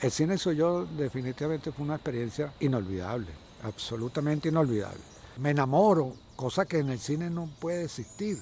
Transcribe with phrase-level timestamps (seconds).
[0.00, 3.28] El cine soy yo definitivamente fue una experiencia inolvidable,
[3.62, 5.00] absolutamente inolvidable.
[5.38, 8.38] Me enamoro, cosa que en el cine no puede existir.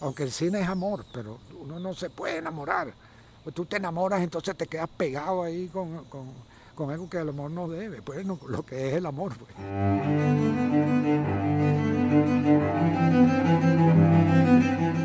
[0.00, 2.92] Aunque el cine es amor, pero uno no se puede enamorar.
[3.54, 7.66] Tú te enamoras, entonces te quedas pegado ahí con, con, algo que el amor no
[7.66, 9.32] debe, pues lo que es el amor.
[9.36, 9.54] Pues.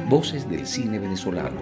[0.07, 1.61] Voces del cine venezolano,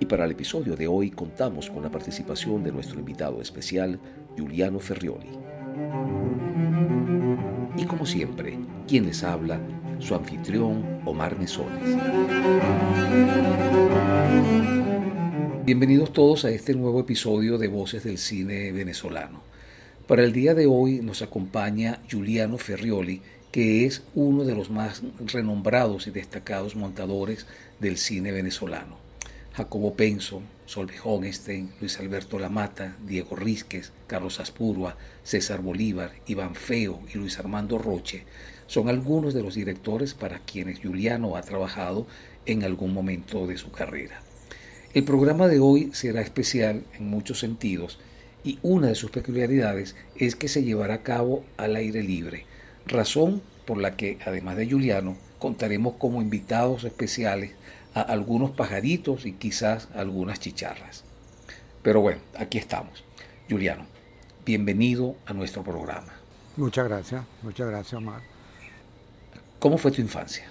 [0.00, 3.98] Y para el episodio de hoy contamos con la participación de nuestro invitado especial,
[4.36, 5.30] Giuliano Ferrioli.
[7.76, 8.58] Y como siempre,
[8.88, 9.60] quien les habla,
[10.00, 11.96] su anfitrión, Omar Mesones.
[15.64, 19.42] Bienvenidos todos a este nuevo episodio de Voces del Cine Venezolano.
[20.06, 25.02] Para el día de hoy nos acompaña Giuliano Ferrioli, que es uno de los más
[25.24, 27.46] renombrados y destacados montadores
[27.78, 29.03] del cine venezolano.
[29.56, 37.00] Jacobo Penso, Solveig Hogenstein, Luis Alberto Lamata, Diego Rizquez, Carlos Aspurua, César Bolívar, Iván Feo
[37.12, 38.24] y Luis Armando Roche
[38.66, 42.08] son algunos de los directores para quienes Giuliano ha trabajado
[42.46, 44.22] en algún momento de su carrera.
[44.92, 48.00] El programa de hoy será especial en muchos sentidos
[48.42, 52.46] y una de sus peculiaridades es que se llevará a cabo al aire libre,
[52.86, 57.52] razón por la que, además de Juliano, contaremos como invitados especiales
[57.94, 61.04] a algunos pajaritos y quizás algunas chicharras.
[61.82, 63.04] Pero bueno, aquí estamos.
[63.48, 63.86] Juliano,
[64.44, 66.12] bienvenido a nuestro programa.
[66.56, 68.20] Muchas gracias, muchas gracias, Omar.
[69.58, 70.44] ¿Cómo fue tu infancia?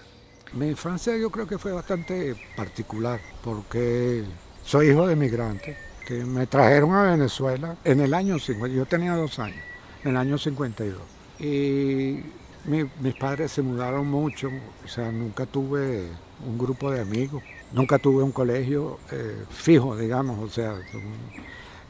[0.54, 4.24] Mi infancia yo creo que fue bastante particular porque
[4.64, 5.76] soy hijo de migrantes
[6.08, 9.64] que me trajeron a Venezuela en el año 50, yo tenía dos años,
[10.04, 11.02] en el año 52.
[11.40, 12.20] Y
[12.66, 14.50] mis padres se mudaron mucho,
[14.84, 16.08] o sea, nunca tuve
[16.46, 20.76] un grupo de amigos, nunca tuve un colegio eh, fijo, digamos, o sea,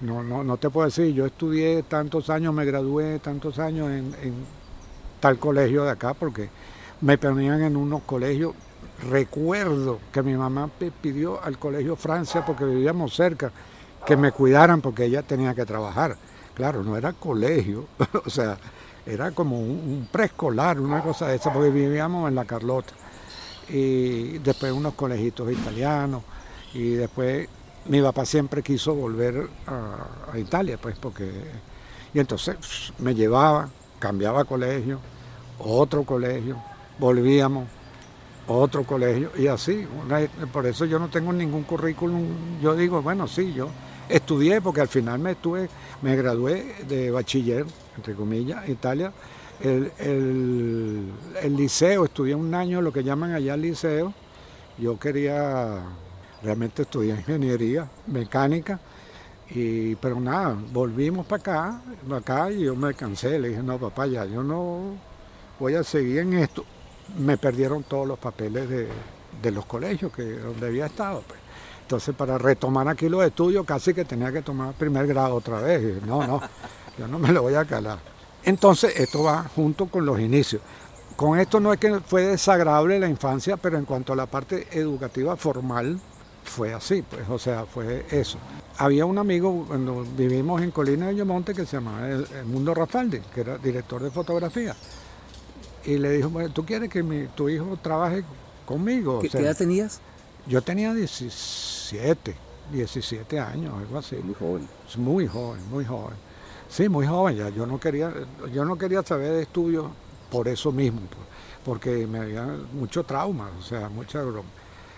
[0.02, 4.14] no, no, no, te puedo decir, yo estudié tantos años, me gradué tantos años en,
[5.19, 6.50] tal colegio de acá, porque
[7.02, 8.53] me ponían en unos colegios.
[9.09, 10.70] Recuerdo que mi mamá
[11.02, 13.52] pidió al colegio Francia, porque vivíamos cerca,
[14.06, 16.18] que me cuidaran porque ella tenía que trabajar.
[16.53, 17.85] Claro, no era colegio,
[18.25, 18.58] o sea,
[19.06, 22.94] era como un, preescolar, una cosa de esa, porque vivíamos en la Carlota.
[23.69, 26.24] Y después unos colegitos italianos,
[26.74, 27.47] y después
[27.88, 31.31] mi papá siempre quiso volver a, a Italia, pues, porque...
[32.13, 33.69] Y entonces me llevaba,
[34.00, 35.00] cambiaba colegio,
[35.59, 36.62] otro colegio,
[37.00, 37.68] volvíamos
[38.47, 39.85] otro colegio y así.
[40.52, 42.59] por eso yo no tengo ningún currículum.
[42.62, 43.69] Yo digo, bueno, sí, yo
[44.09, 45.69] estudié porque al final me estuve,
[46.02, 47.66] me gradué de bachiller,
[47.96, 49.12] entre comillas, Italia.
[49.63, 49.91] El,
[51.41, 54.13] el, liceo, estudié un año lo que llaman allá liceo.
[54.78, 55.79] Yo quería
[56.44, 58.79] realmente estudiar ingeniería mecánica.
[59.50, 63.78] Y, pero nada, volvimos para acá, para acá y yo me cansé, le dije, no
[63.78, 64.96] papá, ya yo no
[65.59, 66.66] voy a seguir en esto
[67.18, 71.22] me perdieron todos los papeles de, los colegios que, donde había estado.
[71.28, 71.40] Pues.
[71.81, 76.02] Entonces, para retomar aquí los estudios, casi que tenía que tomar primer grado otra vez.
[76.06, 76.41] no, no,
[76.97, 78.00] yo no me lo voy a calar.
[78.46, 80.62] Entonces, esto va junto con los inicios.
[81.16, 84.68] Con esto no es que fue desagradable la infancia, pero en cuanto a la parte
[84.72, 86.00] educativa formal,
[86.44, 88.38] fue así, pues, o sea, fue eso.
[88.78, 93.20] Había un amigo cuando vivimos en Colina de Yomonte que se llamaba el, Mundo Rafaldi,
[93.34, 94.76] que era director de fotografía
[95.86, 98.24] y le dijo, bueno, ¿tú quieres que mi, tu hijo trabaje
[98.66, 99.20] conmigo?
[99.20, 100.00] ¿Qué, edad tenías?
[100.48, 102.36] Yo tenía 17,
[102.72, 104.16] 17 años, algo así.
[104.18, 104.68] Muy joven.
[104.98, 106.16] Muy joven, muy joven.
[106.73, 107.50] Sí, muy joven ya.
[107.50, 108.11] Yo no quería,
[108.51, 109.85] yo no quería saber de estudios
[110.31, 111.01] por eso mismo,
[111.64, 114.49] porque me había mucho trauma, o sea, mucha broma.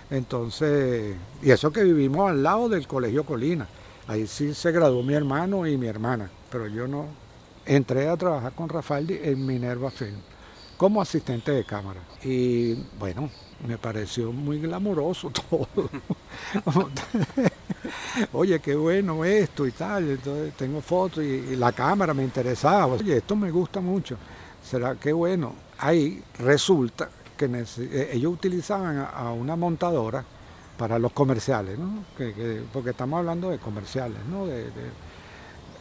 [0.09, 3.67] Entonces, y eso que vivimos al lado del Colegio Colina.
[4.07, 7.07] Ahí sí se graduó mi hermano y mi hermana, pero yo no.
[7.65, 10.21] Entré a trabajar con Rafaldi en Minerva Film
[10.77, 12.01] como asistente de cámara.
[12.23, 13.29] Y bueno,
[13.67, 15.89] me pareció muy glamoroso todo.
[18.33, 20.09] Oye, qué bueno esto y tal.
[20.11, 22.87] Entonces tengo fotos y, la cámara me interesaba.
[22.87, 24.17] Oye, esto me gusta mucho.
[24.63, 25.53] Será que bueno.
[25.77, 30.23] Ahí resulta que eh, ellos utilizaban a, una montadora
[30.77, 32.03] para los comerciales, ¿no?
[32.73, 34.45] porque estamos hablando de comerciales, ¿no?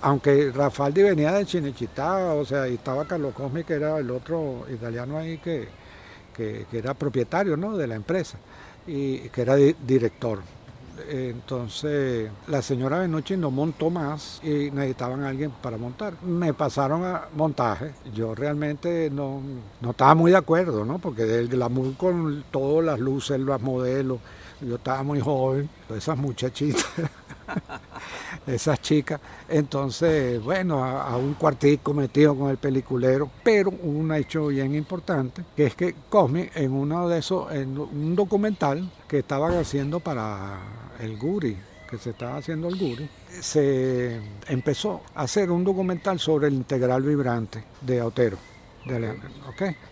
[0.05, 4.67] Aunque Rafaldi venía de Chinichitá, o sea, y estaba Carlos Cosmi, que era el otro
[4.71, 5.67] italiano ahí que,
[6.37, 7.75] que, era propietario ¿no?
[7.75, 8.37] de la empresa
[8.87, 10.41] y que era director.
[11.09, 16.23] Entonces la señora Benucci no montó más y necesitaban a alguien para montar.
[16.23, 17.93] Me pasaron a montaje.
[18.15, 19.41] Yo realmente no,
[19.81, 20.99] no estaba muy de acuerdo, ¿no?
[20.99, 24.21] Porque del glamour con todas las luces, los modelos,
[24.61, 26.85] yo estaba muy joven, esas muchachitas.
[28.47, 29.21] esas chicas.
[29.49, 35.67] Entonces, bueno, a, un cuartico metido con el peliculero, pero un hecho bien importante, que
[35.67, 40.59] es que Cosme en uno de esos, en un documental que estaban haciendo para
[41.01, 41.57] el Guri,
[41.91, 43.09] que se estaba haciendo el Guri,
[43.41, 48.54] se empezó a hacer un documental sobre el integral vibrante de Otero.
[48.85, 49.17] De.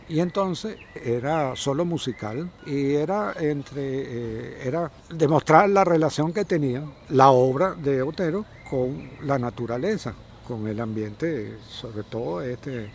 [0.08, 6.82] Y entonces era solo musical y era entre eh, era demostrar la relación que tenía
[7.08, 10.12] la obra de Otero con la naturaleza,
[10.46, 12.90] con el ambiente, sobre todo este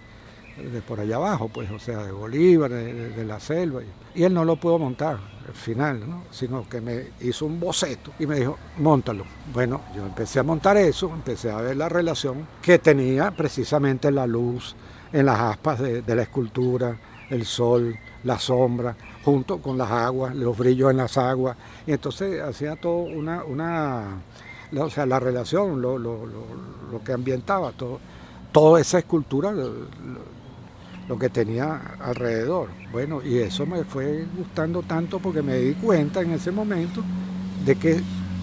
[0.58, 3.82] de por allá abajo, pues, o sea, de Bolívar, de, la selva.
[4.16, 6.24] Y él no lo pudo montar al final, ¿no?
[6.32, 9.24] sino que me hizo un boceto y me dijo, montalo.
[9.54, 14.26] Bueno, yo empecé a montar eso, empecé a ver la relación que tenía precisamente la
[14.26, 14.76] luz,
[15.12, 16.98] en las aspas de, la escultura,
[17.30, 21.57] el sol, la sombra, junto con las aguas, los brillos en las aguas.
[21.86, 24.21] Y entonces hacía todo una, una
[24.77, 28.00] o sea, la relación, lo, lo, lo, que ambientaba, todo,
[28.51, 32.69] toda esa escultura, lo, que tenía alrededor.
[32.92, 37.01] Bueno, y eso me fue gustando tanto porque me di cuenta en ese momento
[37.65, 38.01] de que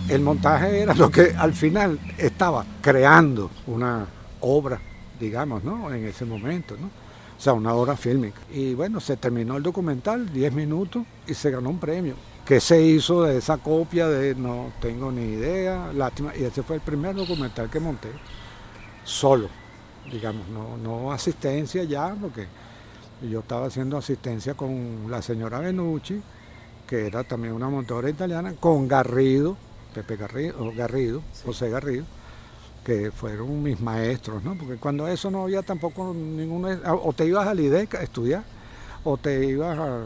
[0.08, 4.06] el montaje era lo que al final estaba creando una
[4.40, 4.81] obra
[5.19, 5.93] digamos, ¿no?
[5.93, 6.87] En ese momento, ¿no?
[6.87, 8.40] O sea, una hora fílmica.
[8.52, 12.14] Y bueno, se terminó el documental, 10 minutos, y se ganó un premio.
[12.46, 14.06] ¿Qué se hizo de esa copia?
[14.08, 16.37] De no tengo ni idea, lástima.
[16.37, 18.11] Y ese fue el primer documental que monté,
[19.02, 19.49] solo,
[20.11, 22.46] digamos, no, no asistencia ya, porque
[23.28, 26.20] yo estaba haciendo asistencia con la señora Benucci,
[26.87, 29.56] que era también una montadora italiana, con Garrido,
[29.94, 32.05] Pepe Garrido, Garrido José Garrido,
[32.84, 34.54] que fueron mis maestros, ¿no?
[34.54, 36.69] Porque cuando eso no había tampoco ninguno,
[37.02, 38.44] o te ibas a IDEC a estudiar,
[39.02, 40.02] o te ibas a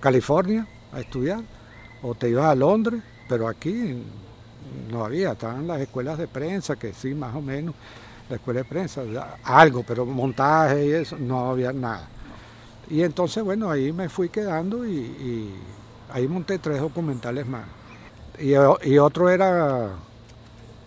[0.00, 1.40] California a estudiar,
[2.02, 4.02] o te ibas a Londres, pero aquí
[4.90, 7.74] no había, estaban las escuelas de prensa, que sí, más o menos,
[8.28, 9.02] la escuela de prensa,
[9.42, 12.06] algo, pero montaje y eso, no había nada.
[12.90, 15.54] Y entonces, bueno, ahí me fui quedando y,
[16.12, 17.64] ahí monté tres documentales más.
[18.38, 19.90] Y otro era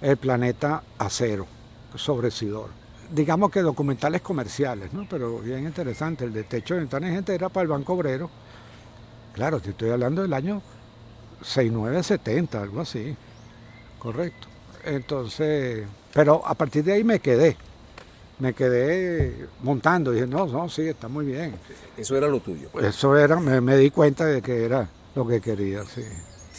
[0.03, 1.47] el planeta acero,
[1.95, 2.69] sobre Sidor.
[3.09, 5.07] Digamos que documentales comerciales, ¿no?
[5.09, 6.25] pero bien interesante.
[6.25, 8.29] El de Techo de Ventanas Gente era para el Banco Obrero.
[9.33, 10.61] Claro, te estoy hablando del año
[11.41, 13.15] 6970, algo así.
[13.97, 14.47] Correcto.
[14.83, 17.55] Entonces, pero a partir de ahí me quedé.
[18.39, 20.11] Me quedé montando.
[20.11, 21.55] Dije, no, no, sí, está muy bien.
[21.95, 22.67] Eso era lo tuyo.
[22.81, 26.03] Eso era, me, me di cuenta de que era lo que quería, sí.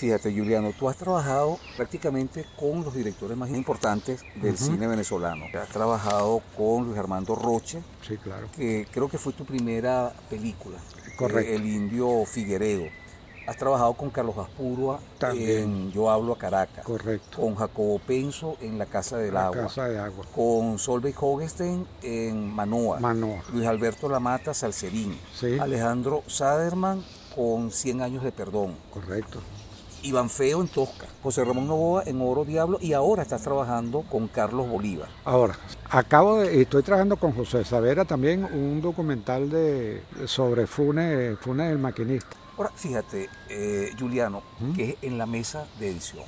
[0.04, 5.46] Fíjate, Juliano, tú has trabajado prácticamente con los directores más importantes del cine venezolano.
[5.58, 7.82] Has trabajado con Luis Armando Roche.
[8.06, 8.48] Sí, claro.
[8.54, 10.76] Que creo que fue tu primera película.
[11.16, 11.50] Correcto.
[11.50, 12.84] el Indio Figueredo.
[13.46, 16.84] Has trabajado con Carlos Aspurua en Yo hablo a Caracas.
[16.84, 17.40] Correcto.
[17.40, 19.62] Con Jacobo Penso en La Casa del Agua.
[19.62, 20.26] Casa de Agua.
[20.34, 23.00] Con Solveig Hogestein en Manoa.
[23.00, 23.42] Manoa.
[23.54, 25.18] Luis Alberto Lamata, Salcerín.
[25.34, 25.58] Sí.
[25.58, 27.02] Alejandro Saderman
[27.34, 28.76] con 100 años de perdón.
[28.92, 29.40] Correcto.
[30.04, 34.28] Iván Feo en Tosca, José Ramón Novoa en Oro Diablo y ahora estás trabajando con
[34.28, 35.08] Carlos Bolívar.
[35.24, 35.58] Ahora,
[35.88, 41.78] acabo de, estoy trabajando con José Savera también un documental de, sobre Fune, Fune el
[41.78, 42.36] maquinista.
[42.56, 44.42] Ahora, fíjate, eh, Juliano,
[44.76, 46.24] que es en la mesa de edición.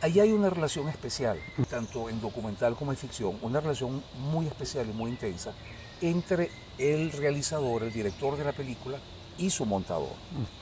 [0.00, 4.88] Ahí hay una relación especial, tanto en documental como en ficción, una relación muy especial
[4.88, 5.52] y muy intensa
[6.00, 8.98] entre el realizador, el director de la película
[9.38, 10.12] y su montador.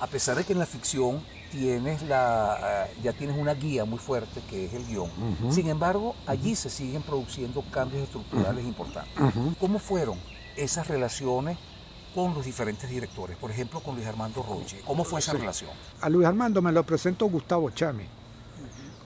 [0.01, 3.99] A pesar de que en la ficción tienes la, eh, ya tienes una guía muy
[3.99, 5.11] fuerte que es el guion.
[5.51, 9.13] Sin embargo, allí se siguen produciendo cambios estructurales importantes.
[9.61, 10.19] ¿Cómo fueron
[10.57, 11.59] esas relaciones
[12.15, 13.37] con los diferentes directores?
[13.37, 14.81] Por ejemplo, con Luis Armando Roche.
[14.87, 15.71] ¿Cómo fue esa relación?
[16.01, 18.05] A Luis Armando me lo presentó Gustavo Chami.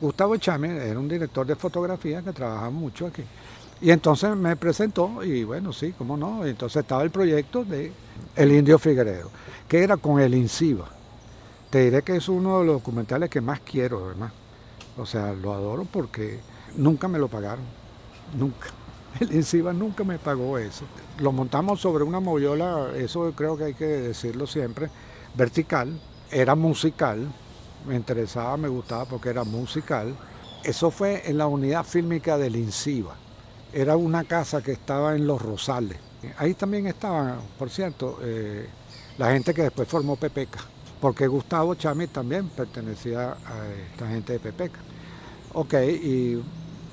[0.00, 3.23] Gustavo Chami era un director de fotografía que trabajaba mucho aquí.
[3.82, 6.44] Y entonces me presentó y bueno, sí, cómo no.
[6.44, 7.92] Entonces estaba el proyecto de
[8.37, 9.30] El Indio Figueredo,
[9.68, 11.00] que era con el INCIBA
[11.70, 14.30] te diré que es uno de los documentales que más quiero, ¿verdad?
[14.98, 16.40] O sea, lo adoro porque
[16.76, 17.64] nunca me lo pagaron.
[18.36, 18.68] Nunca.
[19.20, 20.84] El INCIBA nunca me pagó eso.
[21.18, 24.90] Lo montamos sobre una moviola, eso creo que hay que decirlo siempre,
[25.34, 25.98] vertical.
[26.30, 27.28] Era musical.
[27.86, 30.14] Me interesaba, me gustaba porque era musical.
[30.62, 33.14] Eso fue en la unidad fílmica del INCIBA.
[33.72, 35.96] era una casa que estaba en Los Rosales.
[36.36, 38.68] Ahí también estaba, por cierto, eh,
[39.16, 40.58] la gente que después formó Pepeca,
[41.00, 44.78] porque Gustavo Chami también pertenecía a esta gente de Pepeca.
[45.54, 46.40] Ok, y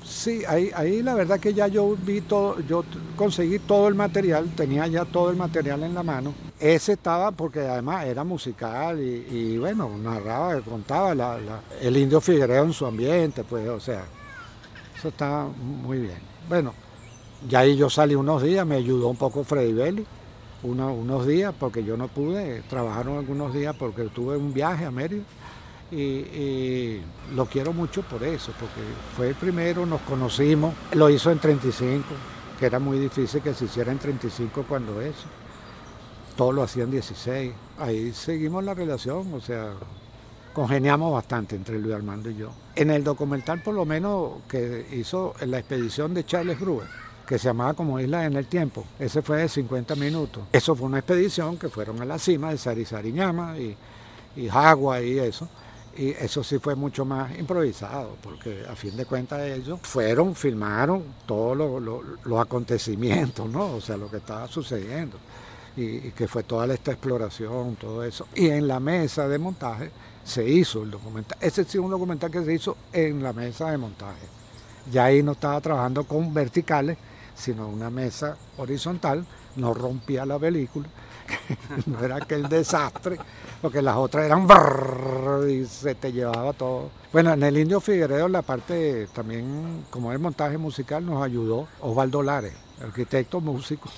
[0.04, 2.84] sí, ahí, ahí la verdad que ya yo vi todo, yo
[3.14, 6.32] conseguí todo el material, tenía ya todo el material en la mano.
[6.58, 11.38] Ese estaba porque además era musical y, bueno, narraba, contaba
[11.80, 14.04] el indio Figueroa en su ambiente, pues, o sea,
[14.96, 16.18] eso estaba muy bien.
[16.48, 16.72] Bueno,
[17.48, 20.06] ya ahí yo salí unos días, me ayudó un poco Freddy Belli
[20.62, 25.22] unos días porque yo no pude, trabajaron algunos días porque tuve un viaje a Mérida.
[25.90, 27.00] Y,
[27.34, 28.80] lo quiero mucho por eso, porque
[29.16, 32.04] fue el primero, nos conocimos, lo hizo en 35,
[32.58, 35.24] que era muy difícil que se hiciera en 35 cuando eso,
[36.36, 39.72] todo lo hacía en 16, ahí seguimos la relación, o sea,
[40.52, 42.50] congeniamos bastante entre Luis Armando y yo.
[42.74, 46.86] En el documental por lo menos que hizo en la expedición de Charles Brewer,
[47.28, 48.84] que se llamaba como Isla en el Tiempo.
[48.98, 50.44] Ese fue de 50 minutos.
[50.50, 53.76] Eso fue una expedición que fueron a la cima de Sarisariñama y,
[54.34, 55.46] y Jagua y eso.
[55.94, 61.02] Y eso sí fue mucho más improvisado, porque a fin de cuentas ellos fueron, filmaron
[61.26, 61.82] todos
[62.24, 63.74] los acontecimientos, ¿no?
[63.74, 65.18] O sea, lo que estaba sucediendo.
[65.76, 68.26] Y, que fue toda esta exploración, todo eso.
[68.34, 69.90] Y en la mesa de montaje
[70.24, 71.36] se hizo el documental.
[71.42, 74.26] Ese sí es un documental que se hizo en la mesa de montaje.
[74.90, 76.96] Ya ahí no estaba trabajando con verticales,
[77.38, 79.24] sino una mesa horizontal,
[79.56, 80.88] no rompía la película,
[81.86, 83.16] no era aquel desastre,
[83.62, 84.46] porque las otras eran
[85.48, 86.90] y se te llevaba todo.
[87.12, 92.22] Bueno, en el Indio Figueredo la parte también, como el montaje musical, nos ayudó Osvaldo
[92.22, 93.88] Lares, arquitecto, músico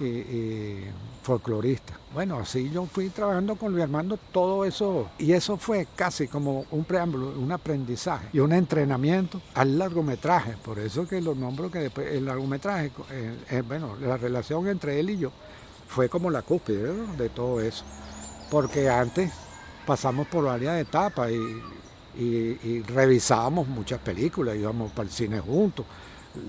[0.00, 0.84] y,
[1.22, 1.94] folclorista.
[2.14, 6.64] Bueno, así yo fui trabajando con Luis Armando todo eso y eso fue casi como
[6.70, 10.54] un preámbulo, un aprendizaje y un entrenamiento al largometraje.
[10.64, 15.00] Por eso que los nombro que después el largometraje, eh, eh, bueno, la relación entre
[15.00, 15.32] él y yo
[15.88, 17.84] fue como la cúspide de todo eso.
[18.50, 19.32] Porque antes
[19.84, 25.84] pasamos por varias etapas y, y revisábamos muchas películas, íbamos para el cine juntos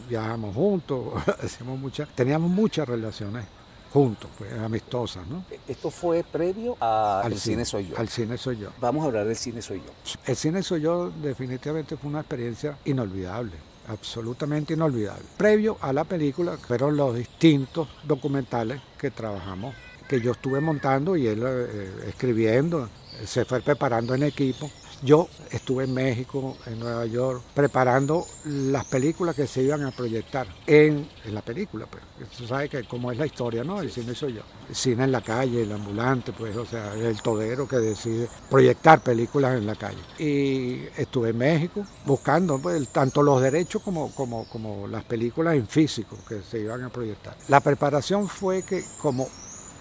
[0.09, 1.13] viajamos juntos,
[1.43, 3.45] hacíamos muchas, teníamos muchas relaciones
[3.91, 5.43] juntos, pues, amistosas, ¿no?
[5.67, 7.97] Esto fue previo al cine, Soy Yo.
[7.97, 8.69] Al cine Soy Yo.
[8.79, 10.19] Vamos a hablar del cine Soy Yo.
[10.25, 13.53] El cine Soy Yo definitivamente fue una experiencia inolvidable,
[13.87, 15.23] absolutamente inolvidable.
[15.37, 19.73] Previo a la película fueron los distintos documentales que trabajamos,
[20.07, 22.89] que yo estuve montando y él eh, escribiendo,
[23.25, 24.69] se fue preparando en equipo
[25.03, 30.47] yo estuve en México, en Nueva York, preparando las películas que se iban a proyectar
[30.65, 31.85] en, la película.
[31.85, 32.03] Pues.
[32.37, 33.81] Tú sabes que como es la historia, ¿no?
[33.81, 34.41] El cine soy yo.
[34.69, 39.01] El cine en la calle, el ambulante, pues, o sea, el todero que decide proyectar
[39.01, 39.99] películas en la calle.
[40.17, 45.67] Y estuve en México buscando pues, tanto los derechos como, como, como las películas en
[45.67, 47.35] físico que se iban a proyectar.
[47.49, 49.27] La preparación fue que como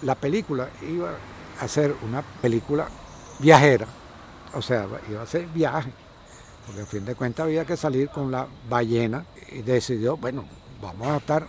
[0.03, 1.11] la película iba
[1.59, 2.87] a ser una película
[3.39, 3.87] viajera,
[4.57, 5.91] o sea, iba a ser viaje,
[6.65, 10.45] porque a fin de cuentas había que salir con la ballena y decidió, bueno,
[10.81, 11.47] vamos a estar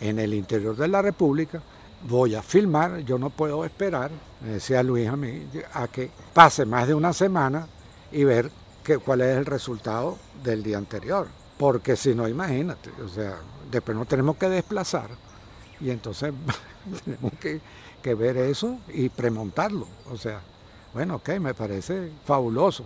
[0.00, 1.60] en el interior de la República,
[2.08, 6.86] voy a filmar, yo no puedo esperar, decía Luis a mí, a que pase más
[6.86, 7.66] de una semana
[8.12, 8.50] y ver
[8.84, 11.26] que, cuál es el resultado del día anterior,
[11.58, 13.36] porque si no, imagínate, o sea,
[13.70, 15.08] después nos tenemos que desplazar
[15.80, 16.32] y entonces
[17.04, 17.60] tenemos que,
[18.00, 20.40] que ver eso y premontarlo, o sea,
[20.94, 22.84] bueno, ok, me parece fabuloso.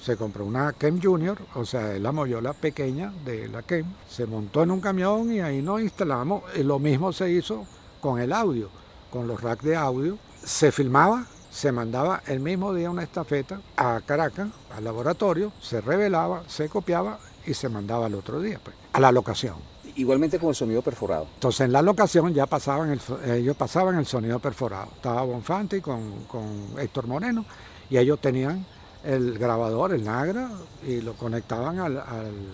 [0.00, 3.86] Se compró una Kem Junior, o sea, es la moyola pequeña de la Kem.
[4.08, 6.42] Se montó en un camión y ahí nos instalamos.
[6.54, 7.66] Y lo mismo se hizo
[8.00, 8.68] con el audio,
[9.10, 10.18] con los racks de audio.
[10.44, 16.44] Se filmaba, se mandaba el mismo día una estafeta a Caracas, al laboratorio, se revelaba,
[16.46, 19.56] se copiaba y se mandaba al otro día, pues, a la locación.
[19.98, 21.26] Igualmente con el sonido perforado.
[21.34, 23.00] Entonces en la locación ya pasaban el,
[23.32, 24.90] ellos pasaban el sonido perforado.
[24.94, 26.46] Estaba Bonfanti con, con
[26.78, 27.44] Héctor Moreno
[27.90, 28.64] y ellos tenían
[29.02, 30.50] el grabador, el Nagra,
[30.86, 32.00] y lo conectaban al,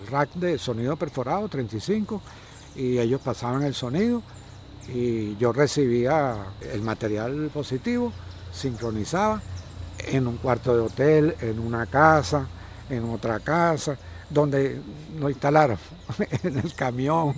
[0.09, 2.19] rack de sonido perforado 35
[2.75, 4.23] y ellos pasaban el sonido
[4.91, 8.11] y yo recibía el material positivo,
[8.51, 9.39] sincronizaba
[9.99, 12.47] en un cuarto de hotel, en una casa,
[12.89, 13.97] en otra casa
[14.29, 14.79] donde
[15.19, 15.77] nos instalaron
[16.43, 17.35] en el camión.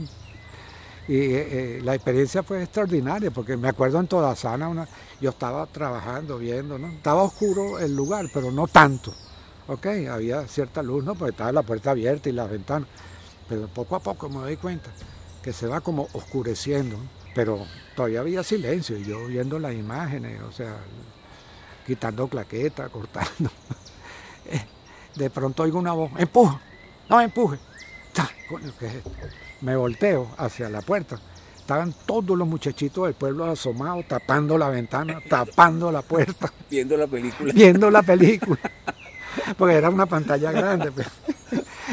[1.08, 4.88] Y eh, eh, la experiencia fue extraordinaria, porque me acuerdo en Toda Sana, una,
[5.22, 6.88] yo estaba trabajando, viendo, ¿no?
[6.88, 9.14] Estaba oscuro el lugar, pero no tanto.
[9.68, 11.16] Ok, había cierta luz, ¿no?
[11.16, 12.90] Porque estaba la puerta abierta y las ventanas.
[13.48, 14.92] Pero poco a poco me doy cuenta
[15.42, 16.98] que se va como oscureciendo.
[17.34, 17.66] Pero
[17.96, 20.76] todavía había silencio y yo viendo las imágenes, o sea,
[21.86, 23.50] quitando claqueta, cortando.
[25.16, 26.62] De pronto oigo una voz, empuja,
[27.10, 27.58] no me empuje.
[29.62, 31.20] Me volteo hacia la puerta.
[31.58, 36.52] Estaban todos los muchachitos del pueblo asomados, tapando la ventana, tapando la puerta.
[36.70, 37.54] Viendo la película.
[37.54, 38.60] Viendo la película.
[39.58, 40.92] Porque era una pantalla grande.
[40.92, 41.08] Pues.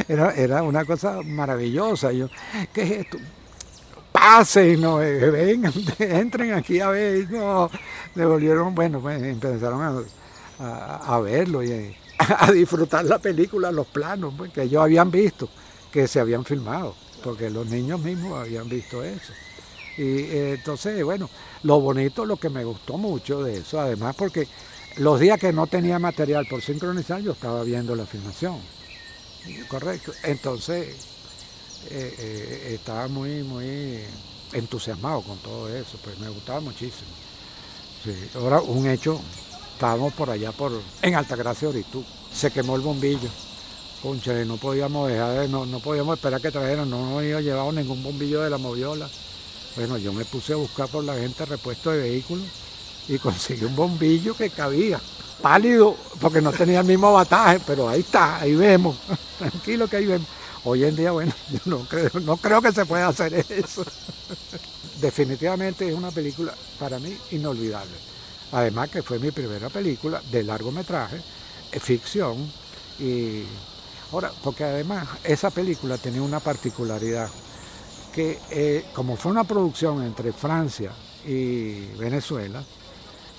[0.09, 2.13] Era, era una cosa maravillosa.
[2.13, 2.29] Yo,
[2.73, 3.19] ¿qué es esto?
[4.13, 7.29] Pasen, no, eh, vengan, entren aquí a ver.
[7.31, 7.69] No,
[8.15, 10.07] le volvieron, bueno, pues empezaron
[10.61, 15.49] a, verlo y a, disfrutar la película, los planos pues, que ellos habían visto,
[15.93, 19.33] que se habían filmado, porque los niños mismos habían visto eso.
[19.97, 21.31] Y eh, entonces, bueno,
[21.63, 24.49] lo bonito, lo que me gustó mucho de eso, además porque
[24.97, 28.59] los días que no tenía material por sincronizar, yo estaba viendo la filmación.
[29.69, 30.13] Correcto.
[30.23, 30.89] Entonces,
[31.91, 34.01] eh, eh, estaba muy, muy
[34.53, 37.11] entusiasmado con todo eso, pues me gustaba muchísimo.
[38.35, 39.21] Ahora, un hecho,
[39.75, 43.29] estábamos por allá, por en Altagracia, Oritú, se quemó el bombillo.
[44.03, 48.03] Concha, no podíamos dejar, no, no podíamos esperar que trajeran, no nos había llevado ningún
[48.03, 49.09] bombillo de la moviola.
[49.77, 52.47] Bueno, yo me puse a buscar por la gente repuesto de vehículos
[53.09, 55.01] y conseguí un bombillo que cabía,
[55.43, 58.97] pálido, porque no tenía el mismo bataje, pero ahí está, ahí vemos,
[59.39, 60.29] tranquilo que ahí vemos.
[60.65, 63.85] Hoy en día, bueno, yo no creo, no creo que se pueda hacer eso.
[65.01, 68.15] Definitivamente es una película para mí inolvidable.
[68.53, 71.21] Además que fue mi primera película de largometraje,
[71.81, 72.37] ficción,
[72.99, 73.43] y
[74.13, 77.29] ahora, porque además esa película tenía una particularidad
[78.13, 80.93] que eh, como fue una producción entre Francia
[81.27, 82.63] y Venezuela,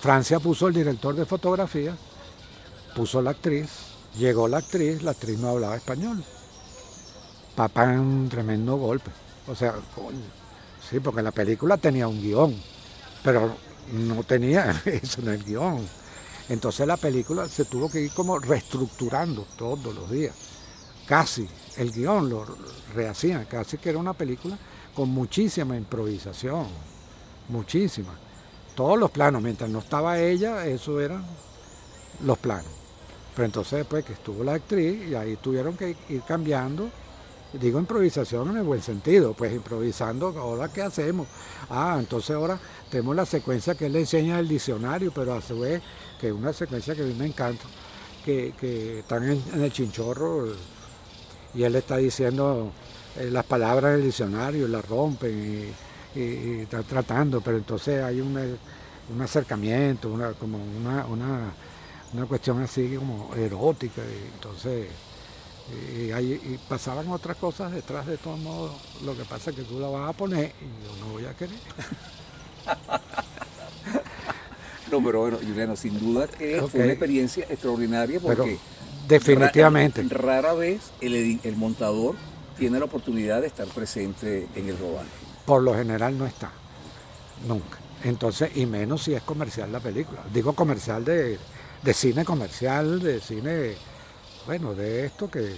[0.00, 1.96] Francia puso el director de fotografía,
[2.94, 3.70] puso la actriz,
[4.18, 6.22] llegó la actriz, la actriz no hablaba español.
[7.54, 9.10] Papá un tremendo golpe.
[9.48, 9.74] O sea,
[10.88, 12.54] sí, porque la película tenía un guion,
[13.22, 13.56] pero
[13.92, 15.86] no tenía eso en el guion.
[16.48, 20.34] Entonces la película se tuvo que ir como reestructurando todos los días.
[21.06, 22.46] Casi el guion lo
[22.94, 24.56] rehacían, casi que era una película
[24.94, 26.66] con muchísima improvisación,
[27.48, 28.14] muchísima.
[28.74, 31.24] Todos los planos, mientras no estaba ella, eso eran
[32.24, 32.70] los planos.
[33.34, 36.90] Pero entonces después que estuvo la actriz, y ahí tuvieron que ir cambiando,
[37.60, 41.26] digo improvisación en el buen sentido, pues improvisando, ahora qué hacemos.
[41.70, 42.58] Ah, entonces ahora
[42.90, 45.82] tenemos la secuencia que él le enseña el diccionario, pero a su vez,
[46.20, 47.64] que es una secuencia que a mí me encanta,
[48.24, 50.48] que, están en el chinchorro
[51.54, 52.70] y él está diciendo
[53.16, 55.74] eh, las palabras del diccionario, las rompen
[56.14, 58.58] y, está tratando, pero entonces hay un,
[59.20, 64.86] acercamiento, una, como una, una, cuestión así como erótica, y entonces
[65.72, 68.72] y, pasaban otras cosas detrás de todos modos,
[69.04, 71.34] lo que pasa es que tú la vas a poner y yo no voy a
[71.34, 71.58] querer.
[74.88, 78.56] No, pero bueno, Juliano, sin duda que fue una experiencia extraordinaria porque
[79.08, 80.02] Definitivamente.
[80.08, 82.16] Rara, vez el, el, montador
[82.58, 85.08] tiene la oportunidad de estar presente en el rodaje.
[85.44, 86.50] Por lo general no está,
[87.46, 87.78] nunca.
[88.02, 90.20] Entonces, y menos si es comercial la película.
[90.32, 91.38] Digo comercial de,
[91.92, 93.74] cine comercial, de cine,
[94.46, 95.54] bueno, de esto que,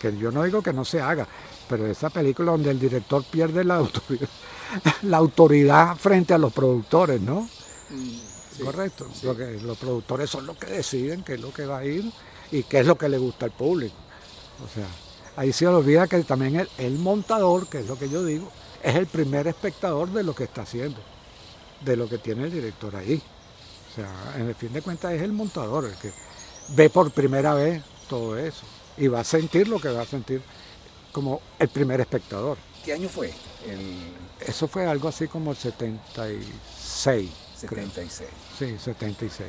[0.00, 1.26] que, yo no digo que no se haga,
[1.68, 4.28] pero esa película donde el director pierde la autoridad,
[5.02, 7.48] la autoridad frente a los productores, ¿no?
[8.62, 9.06] Correcto.
[9.62, 12.10] los productores son los que deciden qué es lo que va a ir
[12.50, 13.96] y qué es lo que le gusta al público.
[14.64, 14.86] O sea,
[15.36, 18.50] ahí se olvida que también el, montador, que es lo que yo digo,
[18.82, 20.98] es el primer espectador de lo que está haciendo,
[21.84, 23.20] de lo que tiene el director ahí.
[23.90, 26.12] O sea, en el fin de cuentas es el montador el que
[26.68, 28.64] ve por primera vez todo eso
[28.96, 30.42] y va a sentir lo que va a sentir
[31.12, 32.58] como el primer espectador.
[32.84, 33.32] ¿Qué año fue?
[34.40, 37.30] Eso fue algo así como el 76.
[37.56, 38.28] 76.
[38.58, 39.48] Sí, 76.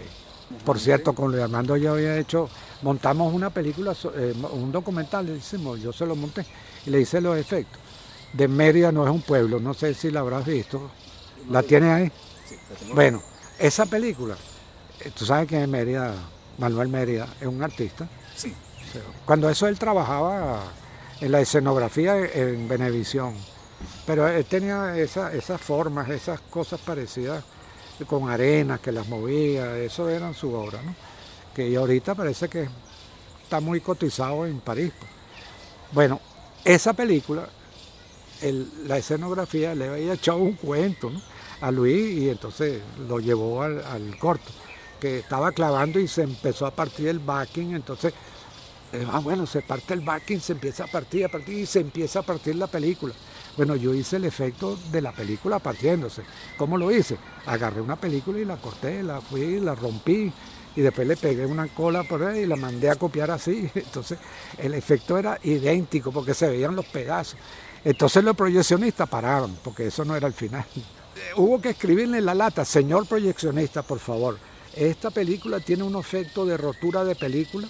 [0.65, 2.49] Por cierto, con Luis Armando yo había hecho,
[2.81, 6.45] montamos una película, eh, un documental, le hicimos, yo se lo monté
[6.85, 7.79] y le hice los efectos.
[8.31, 10.89] De Mérida no es un pueblo, no sé si la habrás visto.
[11.49, 12.11] ¿La tienes ahí?
[12.47, 12.55] Sí,
[12.93, 13.21] bueno,
[13.59, 14.37] esa película,
[15.01, 16.15] eh, tú sabes que en Mérida,
[16.57, 18.07] Manuel Mérida es un artista.
[18.35, 18.53] Sí.
[19.25, 20.63] Cuando eso él trabajaba
[21.19, 23.35] en la escenografía en Venevisión,
[24.05, 27.43] pero él tenía esas formas, esas cosas parecidas
[28.07, 30.95] con arenas que las movía, eso eran su obra, ¿no?
[31.55, 32.67] Que ahorita parece que
[33.43, 34.91] está muy cotizado en París.
[34.97, 35.11] Pues.
[35.91, 36.19] Bueno,
[36.63, 37.47] esa película,
[38.85, 41.11] la escenografía le había echado un cuento
[41.61, 44.51] a Luis y entonces lo llevó al, corto,
[44.99, 48.13] que estaba clavando y se empezó a partir el backing, entonces,
[48.93, 51.79] eh, ah, bueno, se parte el backing, se empieza a partir, a partir y se
[51.79, 53.13] empieza a partir la película.
[53.57, 56.21] Bueno, yo hice el efecto de la película partiéndose.
[56.57, 57.17] ¿Cómo lo hice?
[57.47, 60.31] Agarré una película y la corté, la fui, la rompí
[60.75, 63.69] y después le pegué una cola por ahí y la mandé a copiar así.
[63.75, 64.19] Entonces
[64.59, 67.39] el efecto era idéntico porque se veían los pedazos.
[67.83, 70.65] Entonces los proyeccionistas pararon, porque eso no era el final.
[71.35, 74.37] Hubo que escribirle la lata, señor proyeccionista, por favor,
[74.77, 77.67] esta película tiene un efecto de rotura de película,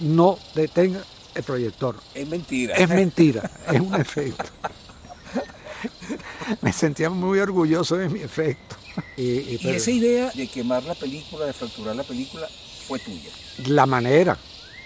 [0.00, 1.02] no detenga
[1.34, 1.96] el proyector.
[2.14, 2.74] Es mentira.
[2.76, 4.44] Es mentira, es un efecto.
[6.62, 8.76] Me sentía muy orgulloso de mi efecto.
[9.16, 12.48] Y, esa idea de quemar la película, de fracturar la película,
[12.86, 13.30] fue tuya.
[13.66, 14.36] La manera,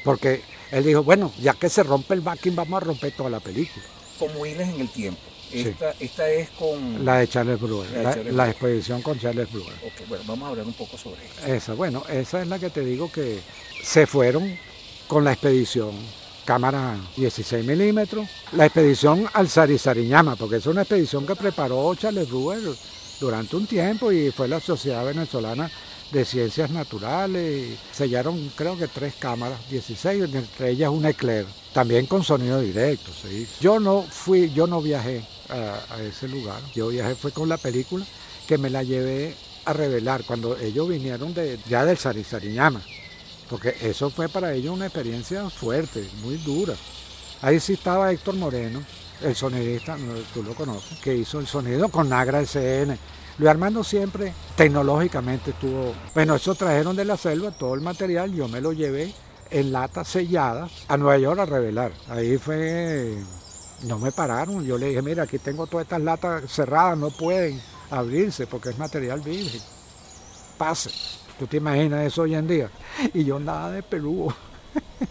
[0.05, 3.40] porque él dijo, bueno, ya que se rompe el backing, vamos a romper toda la
[3.40, 3.85] película.
[4.18, 5.20] Como hiles en el tiempo.
[5.53, 7.05] Esta, esta, es con...
[7.05, 9.75] La de Charles Brewer, la, expedición con Charles Brewer.
[9.85, 11.47] Ok, bueno, vamos a hablar un poco sobre eso.
[11.47, 13.38] Esa, bueno, esa es la que te digo que
[13.83, 14.59] se fueron
[15.07, 15.91] con la expedición
[16.45, 22.61] cámara 16 milímetros, la expedición al Sarisariñama, porque es una expedición que preparó Charles Brewer
[23.21, 25.71] durante un tiempo y fue la Sociedad Venezolana
[26.11, 27.79] de Ciencias Naturales.
[27.93, 33.11] Sellaron creo que tres cámaras, 16, entre ellas un Eclair, también con sonido directo.
[33.61, 38.05] Yo no fui, yo no viajé a, ese lugar, yo viajé fue con la película
[38.47, 42.83] que me la llevé a revelar cuando ellos vinieron de, ya del Sarisariñama
[43.53, 46.73] porque eso fue para ellos una experiencia fuerte, muy dura.
[47.43, 48.83] Ahí sí estaba Héctor Moreno,
[49.21, 49.99] el sonidista,
[50.33, 52.97] tú lo conoces, que hizo el sonido con Nagra SN.
[53.37, 55.93] Luis Armando siempre tecnológicamente estuvo.
[56.15, 59.12] Bueno, eso trajeron de la selva todo el material, yo me lo llevé
[59.51, 61.93] en latas selladas a Nueva York a revelar.
[62.09, 63.19] Ahí fue.
[63.83, 67.61] No me pararon, yo le dije, mira, aquí tengo todas estas latas cerradas, no pueden
[67.90, 69.61] abrirse porque es material virgen.
[70.57, 70.90] Pase.
[71.38, 72.71] ¿Tú te imaginas eso hoy en día?
[73.12, 74.35] Y yo andaba de peludo.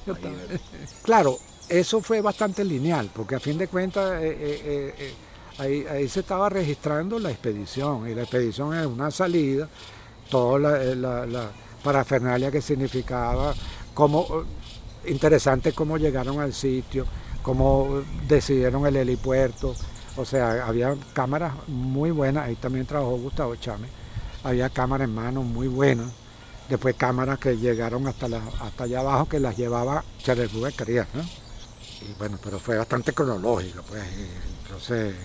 [1.04, 5.14] claro, eso fue bastante lineal, porque a fin de cuentas eh, eh,
[5.58, 9.70] eh, ahí, se estaba registrando la expedición, y la expedición es una salida,
[10.30, 10.60] toda
[10.96, 11.52] la,
[11.84, 13.56] parafernalia que significaba,
[13.94, 14.44] cómo,
[15.06, 17.06] interesante cómo llegaron al sitio,
[17.42, 19.76] cómo decidieron el helipuerto,
[20.18, 23.90] o sea, había cámaras muy buenas, ahí también trabajó Gustavo Chávez
[24.44, 26.08] había cámaras en mano muy buenas.
[26.70, 31.22] Después cámaras que llegaron hasta, la, hasta allá abajo que las llevaba Charles quería, ¿no?
[31.22, 34.04] Y bueno, pero fue bastante cronológico, pues.
[34.64, 35.16] entonces,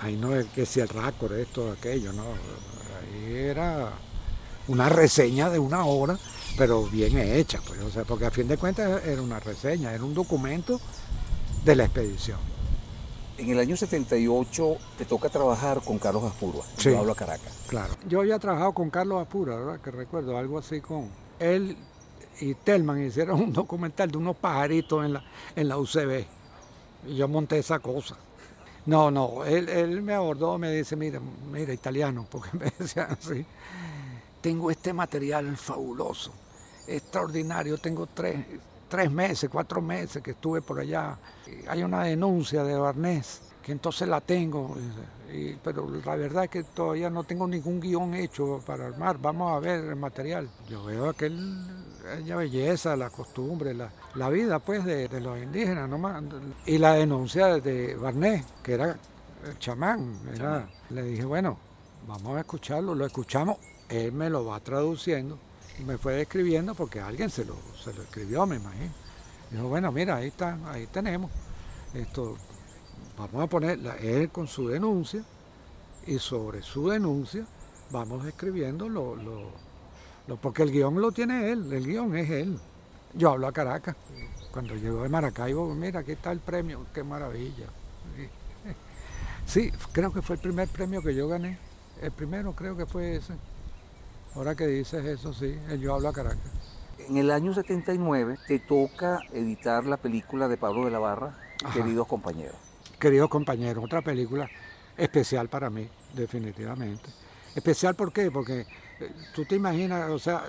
[0.00, 2.24] ahí no es que si el récord, esto, aquello, ¿no?
[2.24, 3.92] Ahí era
[4.68, 6.18] una reseña de una hora,
[6.58, 7.80] pero bien hecha, pues.
[7.80, 10.80] O sea, porque a fin de cuentas era una reseña, era un documento
[11.66, 12.38] de la expedición.
[13.38, 16.64] En el año 78 te toca trabajar con Carlos Aspurua.
[16.76, 17.52] Sí, yo hablo a Caracas.
[17.66, 17.92] Claro.
[18.08, 19.80] Yo había trabajado con Carlos Aspurua, ¿verdad?
[19.80, 21.76] Que recuerdo algo así con él
[22.40, 25.24] y Telman hicieron un documental de unos pajaritos en la,
[25.56, 26.24] en la UCB.
[27.08, 28.16] Y yo monté esa cosa.
[28.86, 33.44] No, no, él, él me abordó, me dice, mira, mira, italiano, porque me decía así,
[34.40, 36.32] tengo este material fabuloso,
[36.86, 38.36] extraordinario, tengo tres,
[38.88, 41.18] tres meses, cuatro meses que estuve por allá.
[41.68, 44.76] Hay una denuncia de Barnés, que entonces la tengo,
[45.62, 49.18] pero la verdad es que todavía no tengo ningún guion hecho para armar.
[49.18, 50.48] Vamos a ver el material.
[50.68, 51.38] Yo veo aquel,
[52.12, 56.22] aquella belleza, la costumbre, la, vida pues de, los indígenas nomás.
[56.64, 58.98] Y la denuncia de Barnés, que era
[59.44, 60.18] el chamán.
[60.90, 61.58] le dije, bueno,
[62.06, 65.38] vamos a escucharlo, lo escuchamos, él me lo va traduciendo
[65.84, 68.92] me fue escribiendo porque alguien se lo, se lo escribió, me imagino.
[69.50, 71.30] Dijo, bueno, mira, ahí está, ahí tenemos.
[71.94, 72.36] Esto,
[73.18, 75.22] vamos a poner él con su denuncia
[76.06, 77.46] y sobre su denuncia
[77.90, 82.58] vamos escribiendo lo, lo, porque el guion lo tiene él, el guion es él.
[83.14, 83.96] Yo hablo a Caracas.
[84.52, 87.66] Cuando llegó de Maracaibo, mira, aquí está el premio, qué maravilla.
[89.46, 91.58] Sí, creo que fue el primer premio que yo gané.
[92.00, 93.34] El primero creo que fue ese.
[94.36, 96.52] Ahora que dices eso, sí, yo hablo a Caracas.
[97.08, 101.38] En el año 79 te toca editar la película de Pablo de la Barra,
[101.72, 102.56] Queridos Compañeros.
[102.98, 104.46] Queridos Compañeros, otra película
[104.94, 107.08] especial para mí, definitivamente.
[107.54, 108.30] Especial ¿por qué?
[108.30, 108.66] Porque
[109.00, 110.44] eh, tú te imaginas, o sea,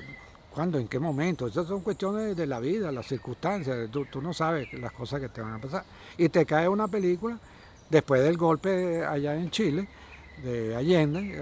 [0.53, 0.77] ¿cuándo?
[0.79, 1.47] ¿En qué momento?
[1.47, 3.89] Esas son cuestiones de la vida, las circunstancias.
[3.89, 5.85] Tú, no sabes las cosas que te van a pasar.
[6.17, 7.39] Y te cae una película
[7.89, 9.87] después del golpe allá en Chile,
[10.43, 11.41] de Allende,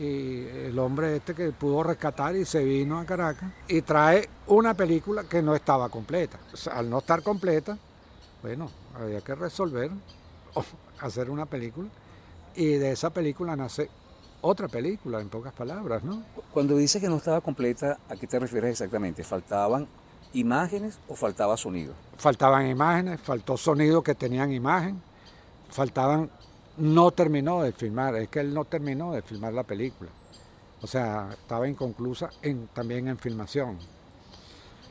[0.00, 4.72] y el hombre este que pudo rescatar y se vino a Caracas y trae una
[4.72, 6.38] película que no estaba completa.
[6.72, 7.76] al no estar completa,
[8.42, 9.90] bueno, había que resolver,
[11.00, 11.88] hacer una película
[12.54, 13.90] y de esa película nace
[14.40, 16.22] otra película, en pocas palabras, ¿no?
[16.50, 19.22] Cuando dices que no estaba completa, ¿a qué te refieres exactamente?
[19.22, 19.86] ¿Faltaban
[20.32, 21.92] imágenes o faltaba sonido?
[22.16, 25.02] Faltaban imágenes, faltó sonido que tenían imagen,
[25.68, 26.30] faltaban
[26.80, 30.10] no terminó de filmar, es que él no terminó de filmar la película.
[30.82, 33.78] O sea, estaba inconclusa en, también en filmación.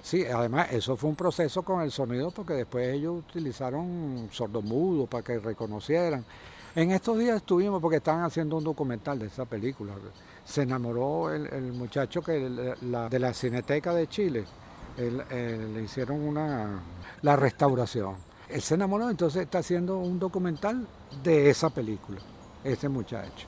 [0.01, 5.23] Sí, además eso fue un proceso con el sonido porque después ellos utilizaron sordomudo para
[5.23, 6.23] que reconocieran.
[6.75, 9.93] En estos días estuvimos porque estaban haciendo un documental de esa película.
[10.45, 14.45] Se enamoró el, muchacho que de la Cineteca de Chile.
[14.97, 16.81] le hicieron una
[17.21, 18.28] la restauración.
[18.49, 20.87] Él se enamoró, entonces está haciendo un documental
[21.23, 22.19] de esa película,
[22.63, 23.47] ese muchacho.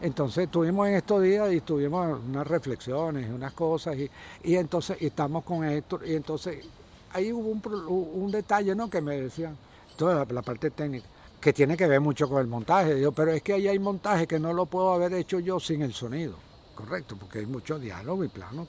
[0.00, 4.10] Entonces estuvimos en estos días y tuvimos unas reflexiones, unas cosas, y,
[4.42, 6.66] y entonces estamos con esto, y entonces
[7.12, 8.88] ahí hubo un, detalle ¿no?
[8.88, 9.56] que me decían,
[9.96, 11.06] toda la, parte técnica,
[11.40, 12.94] que tiene que ver mucho con el montaje.
[12.94, 15.82] Digo, pero es que ahí hay montaje que no lo puedo haber hecho yo sin
[15.82, 16.36] el sonido.
[16.74, 18.66] Correcto, porque hay mucho diálogo y plano.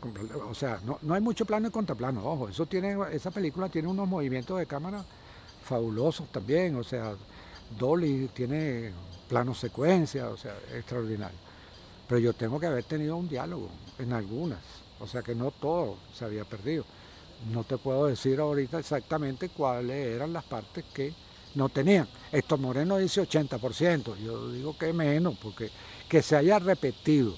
[0.50, 2.26] O sea, no, no hay mucho plano y contraplano.
[2.26, 5.04] Ojo, eso tiene, esa película tiene unos movimientos de cámara
[5.64, 6.76] fabulosos también.
[6.76, 7.16] O sea,
[7.78, 8.92] Dolly tiene
[9.28, 11.38] plano secuencia, o sea, extraordinario.
[12.08, 14.60] Pero yo tengo que haber tenido un diálogo en algunas,
[15.00, 16.84] o sea que no todo se había perdido.
[17.52, 21.14] No te puedo decir ahorita exactamente cuáles eran las partes que
[21.56, 22.08] no tenían.
[22.32, 25.70] Esto Moreno dice 80%, yo digo que menos, porque
[26.10, 27.38] que se haya repetido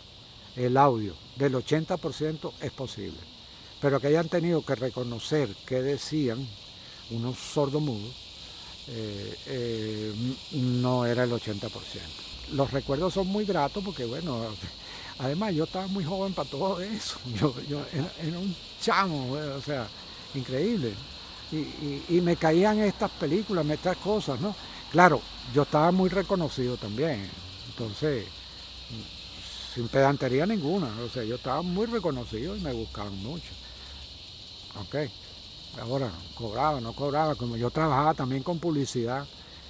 [0.55, 3.19] el audio del 80% es posible.
[3.79, 6.47] Pero que hayan tenido que reconocer qué decían
[7.11, 8.13] unos sordomudos,
[8.87, 10.13] eh, eh,
[10.51, 11.69] no era el 80%.
[12.53, 14.41] Los recuerdos son muy gratos porque, bueno,
[15.19, 17.17] además yo estaba muy joven para todo eso.
[17.39, 19.87] Yo, era, un chamo, o sea,
[20.35, 20.93] increíble.
[22.09, 24.55] Y, me caían estas películas, estas cosas, ¿no?
[24.91, 25.21] Claro,
[25.53, 27.29] yo estaba muy reconocido también.
[27.69, 28.25] Entonces,
[29.73, 30.87] sin pedantería ninguna.
[31.05, 33.49] O sea, yo estaba muy reconocido y me buscaban mucho.
[34.81, 34.95] Ok.
[35.81, 39.25] Ahora, cobraba, no cobraba, como yo trabajaba también con publicidad,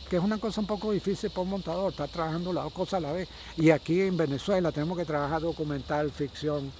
[0.09, 2.95] que es una cosa un poco difícil para un montador, estar trabajando las dos cosas
[2.95, 3.29] a la vez.
[3.57, 6.71] Y aquí en Venezuela tenemos que trabajar documental, ficción,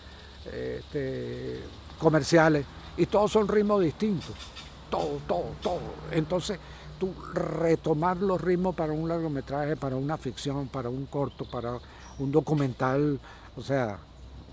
[0.46, 1.62] este,
[2.00, 2.66] comerciales,
[2.98, 4.36] y todos son ritmos distintos.
[4.90, 5.80] Todo, todo, todo.
[6.12, 6.60] Entonces,
[7.00, 11.80] tú retomar los ritmos para un largometraje, para una ficción, para un corto, para
[12.20, 13.20] un documental,
[13.56, 13.98] o sea,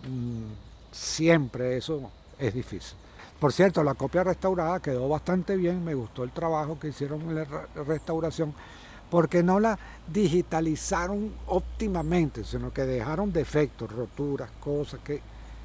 [0.09, 2.97] mm, siempre eso es difícil.
[3.41, 7.37] Por cierto, la copia restaurada quedó bastante bien, me gustó el trabajo que hicieron en
[7.37, 7.47] la
[7.87, 8.53] restauración,
[9.11, 15.23] porque no la digitalizaron óptimamente, sino que dejaron defectos, roturas, cosas que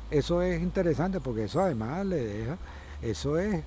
[0.09, 2.57] eso es interesante porque eso además le deja,
[3.01, 3.61] eso es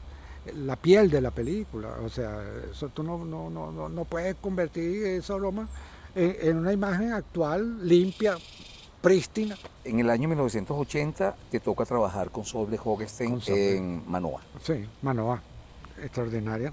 [0.57, 5.05] la piel de la película, o sea, eso tú no, no, no, no puedes convertir
[5.05, 5.69] esa broma
[6.15, 8.39] en, en una imagen actual, limpia,
[9.09, 9.57] prístina.
[9.85, 14.43] En el año 1980 te toca trabajar con Solve Hogestein en Manoa.
[14.63, 15.43] Sí, Manoa,
[16.03, 16.73] extraordinaria.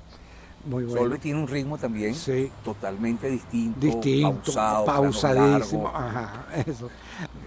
[0.66, 1.02] Muy bueno.
[1.02, 2.16] Solve tiene un ritmo también
[2.64, 4.54] totalmente distinto, distinto
[4.86, 6.90] pausadísimo, ajá, eso.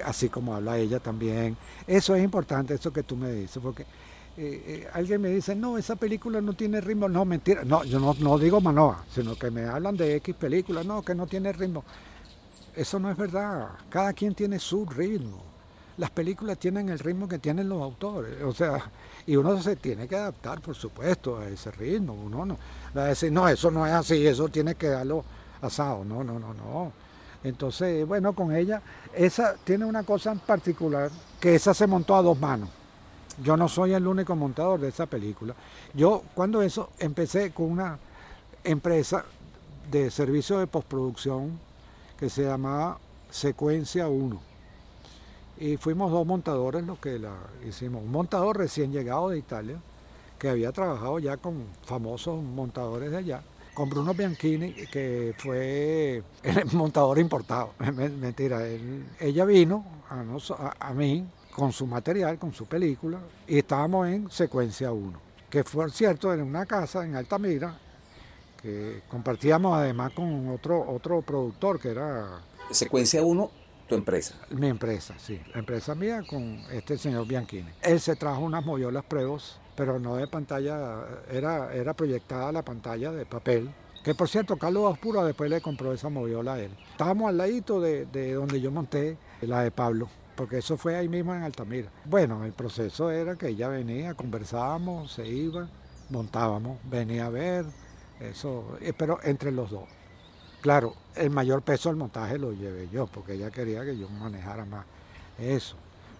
[0.05, 1.57] así como habla ella también.
[1.87, 5.77] Eso es importante, eso que tú me dices, porque eh, eh, alguien me dice, no,
[5.77, 9.51] esa película no tiene ritmo, no, mentira, no, yo no, no digo Manoa, sino que
[9.51, 11.83] me hablan de X película, no, que no tiene ritmo.
[12.79, 13.71] Eso no es verdad.
[13.91, 15.43] Cada quien tiene su ritmo.
[15.97, 18.41] Las películas tienen el ritmo que tienen los autores.
[18.45, 18.88] O sea,
[19.27, 22.14] y uno se tiene que adaptar, por supuesto, a ese ritmo.
[22.14, 22.57] Uno no
[22.97, 25.25] va a decir, no, eso no es así, eso tiene que darlo
[25.61, 26.05] asado.
[26.05, 26.93] No, no, no, no.
[27.43, 28.81] Entonces, bueno, con ella,
[29.12, 31.11] esa tiene una cosa en particular,
[31.41, 32.69] que esa se montó a dos manos.
[33.43, 35.53] Yo no soy el único montador de esa película.
[35.95, 37.99] Yo, cuando eso, empecé con una
[38.62, 39.25] empresa
[39.91, 41.67] de servicio de postproducción
[42.18, 42.98] que se llamaba
[43.31, 44.40] Secuencia 1.
[45.59, 47.35] Y fuimos dos montadores los que la
[47.66, 48.02] hicimos.
[48.02, 49.81] Un montador recién llegado de Italia,
[50.38, 53.42] que había trabajado ya con famosos montadores de allá,
[53.74, 57.74] con Bruno Bianchini, que fue el montador importado.
[58.20, 58.61] Mentira,
[59.20, 64.92] ella vino a, a, mí con su material, con su película, y estábamos en Secuencia
[64.92, 67.78] 1, que fue cierto en una casa en Altamira,
[68.61, 72.42] que compartíamos además con otro, otro productor que era...
[72.71, 73.51] Secuencia 1,
[73.88, 74.35] tu empresa.
[74.51, 75.40] Mi empresa, sí.
[75.53, 77.71] La empresa mía con este señor Bianchini.
[77.83, 83.12] Él se trajo unas moviolas pruebas, pero no de pantalla, era, era proyectada la pantalla
[83.12, 83.71] de papel.
[84.05, 86.71] Que por cierto, Carlos Ospura después le compró esa moviola a él.
[86.90, 91.09] Estábamos al ladito de, de donde yo monté la de Pablo porque eso fue ahí
[91.09, 91.90] mismo en Altamira.
[92.05, 95.68] Bueno, el proceso era que ella venía, conversábamos, se iba,
[96.11, 97.64] montábamos, venía a ver,
[98.20, 99.88] eso, eh, pero entre los dos.
[100.61, 104.64] Claro, el mayor peso del montaje lo llevé yo, porque ella quería que yo manejara
[104.64, 104.85] más
[105.38, 105.76] eso.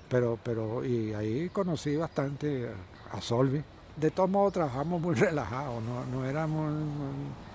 [0.09, 2.69] Pero, pero, y ahí conocí bastante
[3.13, 3.63] a Solvi.
[3.97, 6.73] De todos modos trabajamos muy relajados, no, no éramos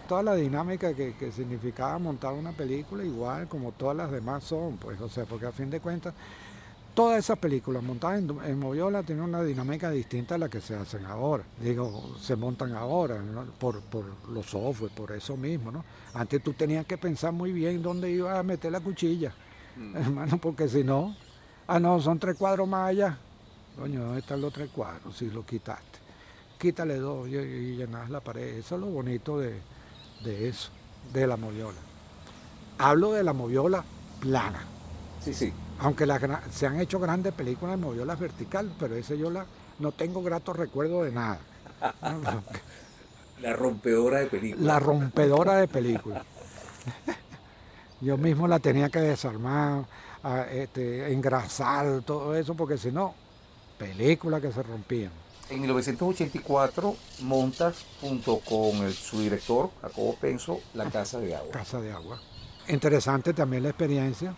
[0.08, 4.76] toda la dinámica que, que, significaba montar una película igual como todas las demás son,
[4.78, 6.14] pues, o sea, porque a fin de cuentas
[6.94, 10.76] Todas esas películas montadas en, en moviola tienen una dinámica distinta a la que se
[10.76, 11.44] hacen ahora.
[11.60, 13.20] Digo, se montan ahora
[13.60, 15.84] por, por los software, por eso mismo, ¿no?
[16.14, 19.34] Antes tú tenías que pensar muy bien dónde ibas a meter la cuchilla,
[19.76, 19.98] mm.
[19.98, 21.16] hermano, porque si no,
[21.66, 23.18] ah, no, son tres cuadros más allá.
[23.76, 25.18] Coño, ¿dónde están los tres cuadros?
[25.18, 25.98] Si lo quitaste.
[26.60, 28.58] Quítale dos y, y llenas la pared.
[28.58, 29.60] Eso es lo bonito de,
[30.24, 30.70] de eso,
[31.12, 31.80] de la moviola.
[32.78, 33.84] Hablo de la moviola
[34.20, 34.64] plana.
[35.22, 35.52] Sí, sí.
[35.84, 36.08] Aunque
[36.50, 39.46] se han hecho grandes películas de moviolas vertical, pero ese yo la,
[39.80, 41.40] no tengo grato recuerdo de nada.
[43.42, 44.66] la rompedora de películas.
[44.66, 46.24] La rompedora de películas.
[48.00, 49.84] yo mismo la tenía que desarmar,
[50.54, 53.14] este, engrasar, todo eso, porque si no,
[53.78, 55.12] películas que se rompían.
[55.50, 61.52] En 1984 montas junto con su director, Jacobo Penso, la Casa de Agua.
[61.52, 62.22] Casa de Agua.
[62.70, 64.34] Interesante también la experiencia.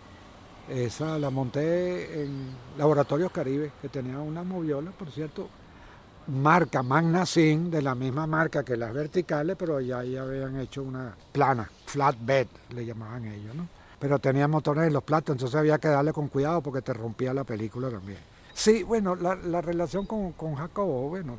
[0.68, 5.48] Esa la monté en Laboratorios Caribe, que tenía una moviola, por cierto,
[6.26, 10.82] marca Magna Sin, de la misma marca que las verticales, pero ya ahí habían hecho
[10.82, 13.68] una plana, flatbed, le llamaban ellos, ¿no?
[14.00, 17.32] Pero tenía motores en los platos, entonces había que darle con cuidado porque te rompía
[17.32, 18.18] la película también.
[18.52, 21.36] Sí, bueno, la, relación con, con, Jacobo, bueno,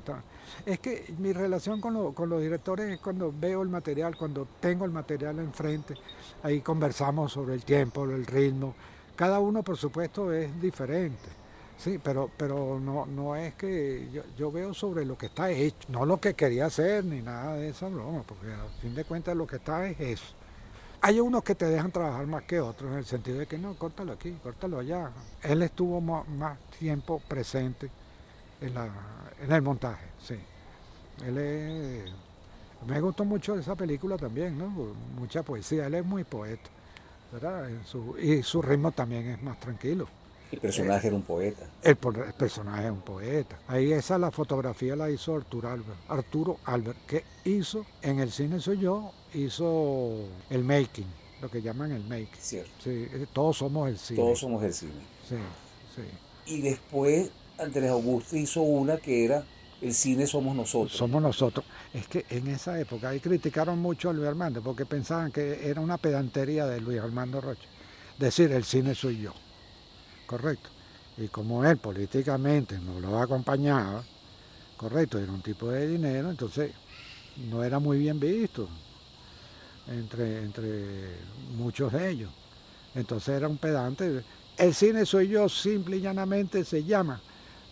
[0.66, 4.86] es que mi relación con, con, los directores es cuando veo el material, cuando tengo
[4.86, 5.96] el material enfrente,
[6.44, 8.76] ahí conversamos sobre el tiempo, el ritmo,
[9.18, 11.28] cada uno, por supuesto, es diferente.
[11.78, 16.06] Sí, pero, pero no, no es que yo, veo sobre lo que está hecho, no
[16.06, 19.46] lo que quería hacer ni nada de esa broma, porque al fin de cuentas lo
[19.46, 20.34] que está es eso.
[21.02, 23.76] Hay unos que te dejan trabajar más que otros, en el sentido de que no,
[23.76, 25.12] córtalo aquí, córtalo allá.
[25.44, 26.26] Él estuvo más,
[26.80, 27.90] tiempo presente
[28.62, 28.90] en, la,
[29.42, 30.40] en el montaje, sí.
[31.26, 32.12] Él
[32.88, 34.68] me gustó mucho esa película también, ¿no?
[35.20, 36.77] Mucha poesía, él es muy poeta
[38.22, 40.08] y su ritmo también es más tranquilo.
[40.52, 41.70] El personaje era un poeta.
[41.84, 43.60] El, personaje es un poeta.
[43.68, 48.60] Ahí esa la fotografía la hizo Arturo Albert, Arturo Albert, que hizo en el cine
[48.62, 51.08] soy yo, hizo el making,
[51.42, 52.40] lo que llaman el making.
[52.40, 52.72] Cierto.
[52.82, 54.20] Sí, eh, todos somos el cine.
[54.20, 55.02] Todos somos el cine.
[55.28, 55.36] Sí,
[55.96, 56.54] sí.
[56.54, 59.44] Y después Andrés Augusto hizo una que era
[59.82, 60.98] el cine somos nosotros.
[60.98, 61.66] Somos nosotros.
[61.94, 65.82] Es que en esa época ahí criticaron mucho a Luis Armando porque pensaban que era
[65.82, 67.68] una pedantería de Luis Armando Rocha.
[68.18, 69.34] Decir, el cine soy yo.
[70.26, 70.70] Correcto.
[71.18, 74.04] Y como él políticamente no lo acompañaba,
[74.76, 76.72] correcto, era un tipo de dinero, entonces
[77.50, 78.68] no era muy bien visto
[79.88, 81.18] entre, entre
[81.56, 82.32] muchos de ellos.
[82.96, 84.24] Entonces era un pedante.
[84.58, 87.22] El cine soy yo, simple y llanamente se llama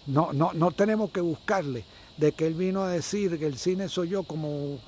[0.08, 1.84] no, no, no tenemos que buscarle
[2.18, 4.80] de que él vino a decir que el cine soy yo como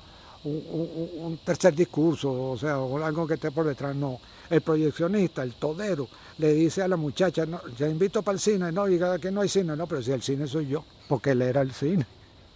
[0.44, 4.20] un, tercer discurso, o sea, algo que esté por detrás, no.
[4.48, 8.72] El proyeccionista, el todero, le dice a la muchacha, no, ya invito para el cine,
[8.72, 11.42] no, diga que no hay cine, no, pero si el cine soy yo, porque él
[11.42, 12.06] era el cine.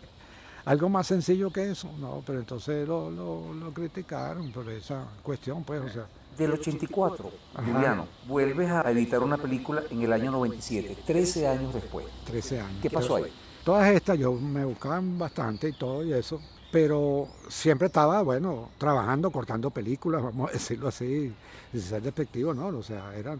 [0.64, 5.64] Algo más sencillo que eso, no, pero entonces lo, lo, lo criticaron por esa cuestión,
[5.64, 6.06] pues, o sea
[6.36, 12.06] del 84, Juliano, vuelves a editar una película en el año 97, 13 años después.
[12.24, 12.78] 13 años.
[12.80, 13.32] ¿Qué pasó ahí?
[13.64, 16.40] Todas estas yo me buscaban bastante y todo y eso,
[16.72, 21.32] pero siempre estaba, bueno, trabajando, cortando películas, vamos a decirlo así,
[21.70, 22.66] sin ser despectivo, ¿no?
[22.68, 23.36] O sea, era...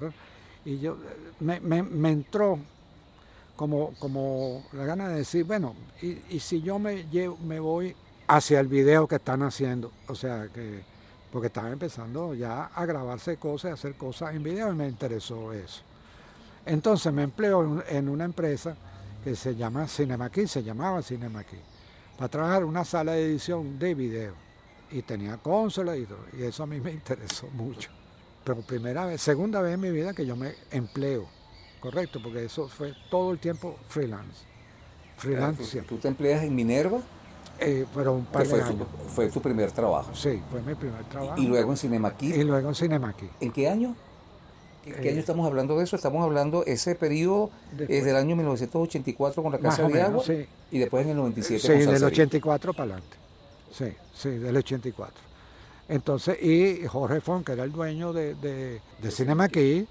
[0.65, 0.97] Y yo,
[1.41, 2.57] me, me, entró
[3.57, 7.97] como, como la gana de decir, bueno, y, si yo me, llevo, me voy
[8.29, 10.85] hacia el video que están haciendo, o sea, que
[11.33, 15.83] porque estaba empezando ya a grabarse cosas, hacer cosas en video y me interesó eso.
[16.65, 18.77] Entonces me empleo en una empresa
[19.23, 21.59] que se llama Cinemaquí, se llamaba Cinemaquí,
[22.17, 24.35] para trabajar una sala de edición de video.
[24.91, 27.91] Y tenía consola y todo, y eso a mí me interesó mucho.
[28.45, 31.27] Pero primera vez, segunda vez en mi vida que yo me empleo,
[31.81, 34.45] correcto, porque eso fue todo el tiempo freelance.
[35.17, 35.81] Freelance.
[35.83, 37.01] ¿Tú, ¿Tú te empleas en Minerva?
[37.59, 40.15] Eh, pero un par fue, de Tu, fue tu primer trabajo.
[40.15, 41.41] Sí, fue mi primer trabajo.
[41.41, 42.35] ¿Y, luego en Cinemaquí?
[42.35, 43.31] Y luego en Cinemaquí.
[43.41, 43.95] ¿En qué año?
[44.85, 45.97] ¿En qué año eh, estamos hablando de eso?
[45.97, 50.25] Estamos hablando ese periodo desde el año 1984 con la Casa de Agua
[50.71, 53.17] y después en el 97 Sí, del 84 para adelante.
[53.73, 55.15] Sí, sí, del 84.
[55.89, 59.87] Entonces, y Jorge Fon, que era el dueño de, de, de Cinemaquí,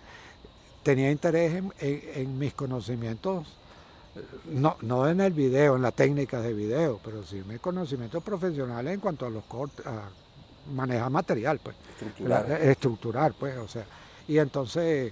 [0.84, 3.48] tenía interés en, en mis conocimientos
[4.46, 8.94] no, no en el video, en la técnica de video, pero sí mis conocimientos profesionales
[8.94, 10.10] en cuanto a los cortes, a
[10.74, 11.76] manejar material, pues.
[11.94, 12.52] Estructurar.
[12.62, 13.86] estructurar, pues, o sea.
[14.32, 15.12] Y entonces,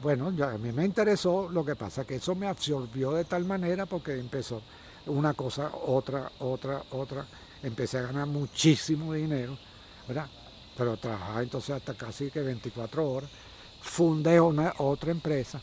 [0.00, 3.44] bueno, ya a mí me interesó, lo que pasa que eso me absorbió de tal
[3.44, 4.62] manera porque empezó
[5.04, 7.26] una cosa, otra, otra, otra.
[7.62, 9.58] Empecé a ganar muchísimo dinero,
[10.08, 10.26] ¿verdad?
[10.74, 13.28] Pero trabajaba entonces hasta casi que 24 horas.
[13.82, 15.60] Fundé una otra empresa,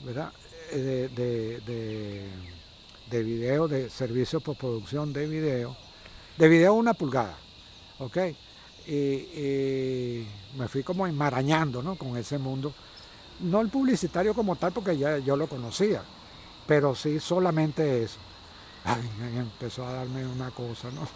[0.00, 0.32] ¿verdad?
[0.72, 2.26] de, de,
[3.08, 5.76] de, video, de servicio postproducción de video,
[6.36, 7.38] de video una pulgada,
[8.00, 8.18] ¿ok?
[8.88, 10.26] Y,
[10.56, 11.96] me fui como enmarañando ¿no?
[11.96, 12.72] con ese mundo.
[13.40, 16.02] No el publicitario como tal, porque ya yo lo conocía,
[16.66, 18.18] pero sí solamente eso.
[19.36, 21.06] Empezó a darme una cosa, ¿no?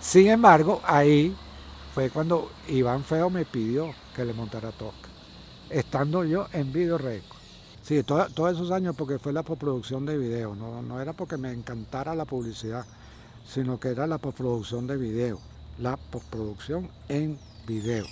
[0.00, 1.34] Sin embargo, ahí
[1.94, 5.08] fue cuando Iván Feo me pidió que le montara Tosca,
[5.70, 7.40] estando yo en Video Record.
[7.82, 11.50] Sí, todos esos años porque fue la postproducción de video, no, no era porque me
[11.50, 12.84] encantara la publicidad,
[13.46, 15.38] sino que era la postproducción de video,
[15.78, 18.06] la postproducción en video,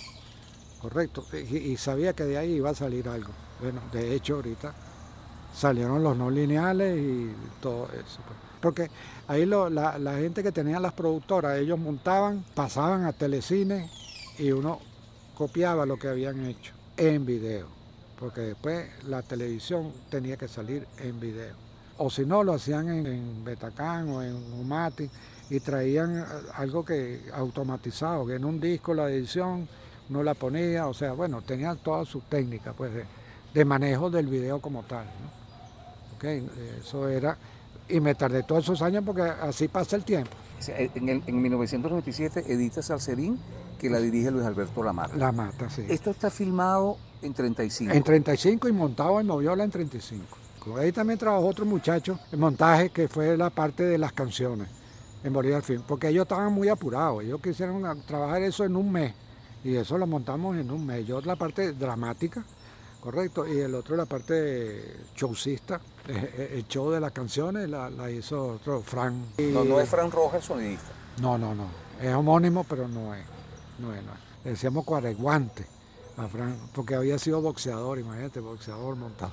[0.81, 1.25] correcto.
[1.33, 3.31] Y, sabía que de ahí iba a salir algo.
[3.61, 4.73] Bueno, de hecho ahorita
[5.55, 8.21] salieron los no lineales y todo eso.
[8.25, 8.39] Pues.
[8.61, 8.91] Porque
[9.27, 13.89] ahí la, la, gente que tenía las productoras, ellos montaban, pasaban a telecine
[14.37, 14.79] y uno
[15.35, 17.67] copiaba lo que habían hecho en video.
[18.19, 21.70] Porque después la televisión tenía que salir en video.
[22.03, 25.07] O si no, lo hacían en, Betacán o en Umati
[25.51, 26.25] y traían
[26.55, 29.67] algo que automatizado, que en un disco la edición
[30.09, 32.91] no la ponía, o sea, bueno, tenían todas sus técnicas pues,
[33.53, 35.05] de, manejo del video como tal.
[36.79, 37.37] eso era
[37.87, 40.31] y me tardé todos esos años porque así pasa el tiempo.
[40.67, 43.37] En, en 1997 edita Salcerín,
[43.79, 45.15] que la dirige Luis Alberto Lamata.
[45.17, 45.85] La Mata, sí.
[45.87, 47.93] Esto está filmado en 35.
[47.93, 50.40] En 35 y montado en Moviola en 35.
[50.77, 54.67] Ahí también trabajó otro muchacho en montaje que fue la parte de las canciones
[55.23, 59.13] en Bolívar Film, porque ellos estaban muy apurados, ellos quisieron trabajar eso en un mes
[59.63, 61.05] y eso lo montamos en un mes.
[61.05, 62.43] Yo la parte dramática,
[62.99, 67.89] correcto, y el otro la parte showcista, eh, eh, el show de las canciones la,
[68.11, 69.25] hizo otro Fran.
[69.37, 70.89] No, no es Fran Rojas sonidista.
[71.19, 71.65] No, no, no.
[72.01, 73.23] Es homónimo, pero no es.
[73.79, 74.19] No es, no es.
[74.43, 75.65] Le decíamos cuareguante
[76.17, 79.31] a Fran, porque había sido boxeador, imagínate, boxeador montado.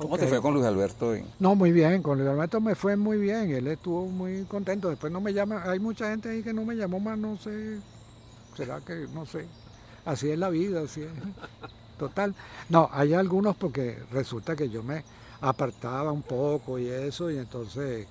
[0.00, 1.14] ¿Cómo te fue con Luis Alberto?
[1.38, 4.88] No, muy bien, con Luis Alberto me fue muy bien, él estuvo muy contento.
[4.88, 7.78] Después no me llama, hay mucha gente ahí que no me llamó más, no sé,
[8.56, 9.44] será que, no sé,
[10.06, 11.10] así es la vida, así es.
[11.98, 12.34] Total.
[12.70, 15.04] No, hay algunos porque resulta que yo me
[15.42, 18.06] apartaba un poco y eso, y entonces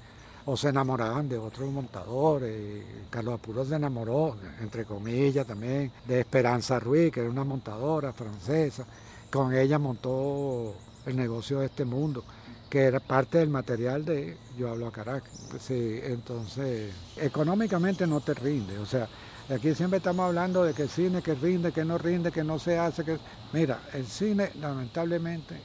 [0.46, 2.84] o se enamoraban de otros montadores.
[3.10, 8.86] Carlos Apuro se enamoró, entre comillas también, de Esperanza Ruiz, que era una montadora francesa.
[9.32, 10.74] Con ella montó
[11.10, 12.24] el negocio de este mundo,
[12.70, 15.32] que era parte del material de Yo hablo a Caracas.
[15.60, 18.78] Sí, entonces, económicamente no te rinde.
[18.80, 19.08] O sea,
[19.50, 22.60] aquí siempre estamos hablando de que el cine que rinde, que no rinde, que no
[22.60, 23.04] se hace.
[23.04, 23.18] que
[23.54, 25.56] Mira, el cine lamentablemente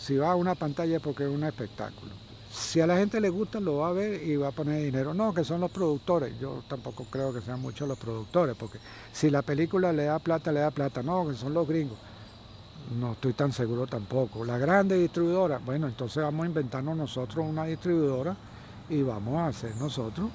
[0.00, 2.12] si va a una pantalla es porque es un espectáculo.
[2.50, 5.14] Si a la gente le gusta, lo va a ver y va a poner dinero.
[5.14, 6.38] No, que son los productores.
[6.40, 8.78] Yo tampoco creo que sean muchos los productores, porque
[9.12, 11.02] si la película le da plata, le da plata.
[11.02, 11.98] No, que son los gringos.
[12.98, 14.44] No estoy tan seguro tampoco.
[14.44, 18.36] La grande distribuidora, bueno, entonces vamos a inventarnos nosotros una distribuidora
[18.88, 20.28] y vamos a hacer nosotros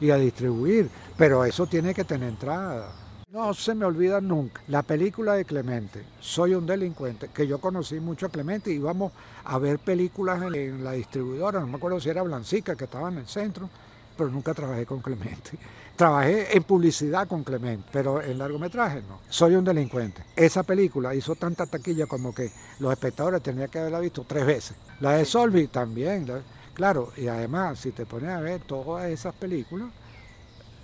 [0.00, 0.90] y a distribuir.
[1.16, 2.90] Pero eso tiene que tener entrada.
[3.30, 8.00] No se me olvida nunca la película de Clemente, Soy un delincuente, que yo conocí
[8.00, 9.12] mucho a Clemente íbamos
[9.44, 13.18] a ver películas en, la distribuidora, no me acuerdo si era Blancica que estaba en
[13.18, 13.70] el centro,
[14.18, 15.52] pero nunca trabajé con Clemente.
[16.00, 19.20] Trabajé en publicidad con Clemente, pero en largometraje no.
[19.28, 20.24] Soy un delincuente.
[20.34, 24.76] Esa película hizo tanta taquilla como que los espectadores tenían que haberla visto tres veces.
[25.00, 26.26] La de Solvi también,
[26.72, 29.90] claro, y además si te pones a ver todas esas películas,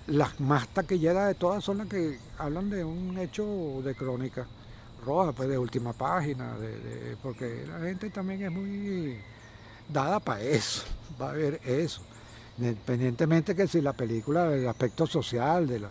[0.06, 4.46] las más taquilleras de todas son las que hablan de un hecho de crónica
[5.02, 9.16] roja, pues de última página, de, porque la gente también es muy
[9.88, 10.82] dada para eso,
[11.18, 12.02] va a ver eso.
[12.58, 15.90] Independientemente que si la película, el aspecto social de la,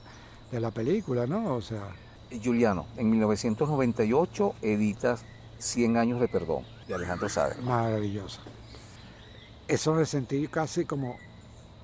[0.51, 1.55] de la película, ¿no?
[1.55, 1.89] O sea.
[2.43, 5.23] Juliano, en 1998 editas
[5.59, 7.61] 100 años de perdón de Alejandro Sade.
[7.61, 8.41] Maravillosa.
[9.67, 11.17] Eso me sentí casi como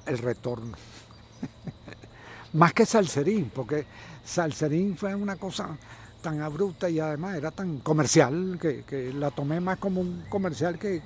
[0.06, 0.78] el retorno.
[2.54, 3.86] Más que Salserín, porque
[4.26, 5.78] Salserín fue una cosa
[6.22, 11.02] tan abrupta y además era tan comercial que, la tomé más como un comercial que,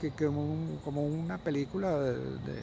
[0.83, 2.61] como, una película de,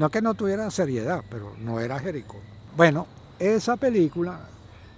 [0.00, 2.38] No que no tuviera seriedad, pero no era Jericó.
[2.74, 3.06] Bueno,
[3.38, 4.40] esa película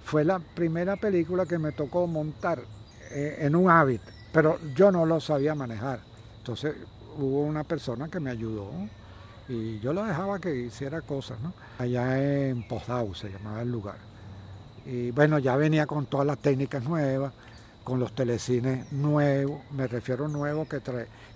[0.04, 2.60] fue la primera película que me tocó montar
[3.10, 5.98] eh, en un hábito, pero yo no lo sabía manejar.
[6.38, 6.76] Entonces
[7.18, 8.70] hubo una persona que me ayudó
[9.48, 11.52] y yo lo dejaba que hiciera cosas, ¿no?
[11.80, 13.96] Allá en Pozdau se llamaba el lugar.
[14.86, 17.32] Y bueno, ya venía con todas las técnicas nuevas,
[17.84, 20.80] con los telecines nuevos, me refiero nuevos que,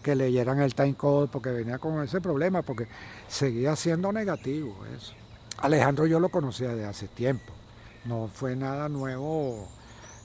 [0.02, 2.86] que leyeran el time code, porque venía con ese problema, porque
[3.28, 5.12] seguía siendo negativo eso.
[5.58, 7.52] Alejandro yo lo conocía desde hace tiempo,
[8.04, 9.68] no fue nada nuevo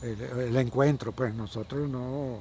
[0.01, 2.37] el, encuentro, pues nosotros no,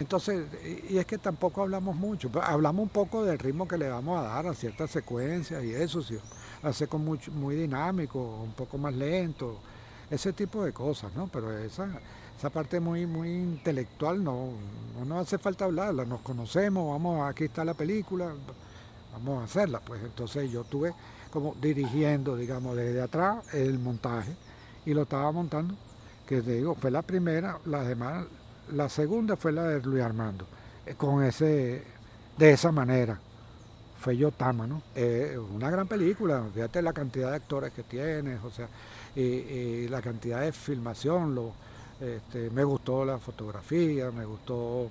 [0.00, 0.46] Entonces,
[0.88, 4.22] y es que tampoco hablamos mucho, hablamos un poco del ritmo que le vamos a
[4.22, 6.18] dar a ciertas secuencias y eso, sí,
[6.62, 9.58] hace con mucho, muy dinámico, un poco más lento,
[10.10, 11.28] ese tipo de cosas, ¿no?
[11.28, 11.88] Pero esa,
[12.44, 14.50] esa parte muy, muy intelectual no,
[15.06, 18.34] no hace falta hablarla, nos conocemos, vamos, aquí está la película,
[19.14, 20.92] vamos a hacerla, pues entonces yo tuve
[21.30, 24.36] como dirigiendo, digamos, desde atrás el montaje
[24.84, 25.74] y lo estaba montando,
[26.28, 28.26] que te digo, fue la primera, la demás
[28.74, 30.44] la segunda fue la de Luis Armando,
[30.84, 31.82] eh, con ese,
[32.36, 33.18] de esa manera.
[34.00, 34.82] Fue Yotama, ¿no?
[34.94, 38.68] Eh, una gran película, fíjate la cantidad de actores que tiene, o sea,
[39.16, 41.54] y, la cantidad de filmación, lo,
[42.00, 44.90] este, me gustó la fotografía, me gustó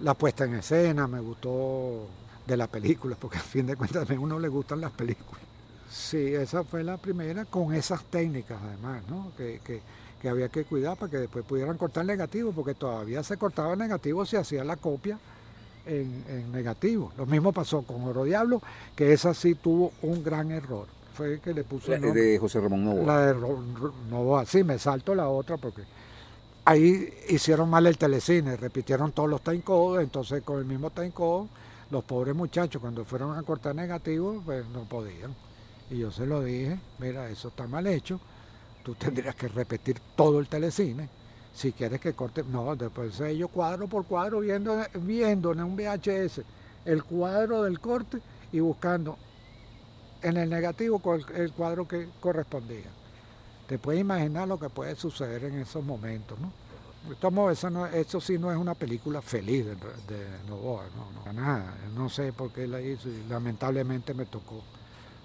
[0.00, 2.06] la puesta en escena, me gustó
[2.46, 5.42] de la película, porque a fin de cuentas a uno le gustan las películas.
[5.90, 9.32] Sí, esa fue la primera con esas técnicas además, ¿no?
[9.36, 9.60] que,
[10.22, 14.24] que había que cuidar para que después pudieran cortar negativo, porque todavía se cortaba negativo
[14.24, 15.18] si hacía la copia
[15.86, 17.12] en, negativo.
[17.16, 18.62] Lo mismo pasó con Oro Diablo,
[18.94, 20.86] que esa sí tuvo un gran error.
[21.14, 23.04] Fue que le puso la, de José Ramón Novoa.
[23.04, 23.34] La de
[24.10, 25.82] Novoa, sí, me salto la otra porque
[26.64, 29.62] ahí hicieron mal el telecine, repitieron todos los time
[30.00, 31.48] entonces con el mismo time code,
[31.90, 35.34] los pobres muchachos cuando fueron a cortar negativo, pues no podían.
[35.90, 38.20] Y yo se lo dije, mira, eso está mal hecho
[38.82, 41.08] tú tendrías que repetir todo el telecine.
[41.54, 46.42] Si quieres que corte, no, después ellos cuadro por cuadro viendo, viendo en un VHS
[46.84, 48.18] el cuadro del corte
[48.52, 49.16] y buscando
[50.22, 51.00] en el negativo
[51.34, 52.90] el cuadro que correspondía.
[53.66, 56.52] Te puedes imaginar lo que puede suceder en esos momentos, ¿no?
[57.20, 61.32] Tomo, eso, no, eso sí no es una película feliz de, de Novoa, no, no,
[61.32, 61.74] nada.
[61.96, 64.62] No sé por qué la hizo y lamentablemente me tocó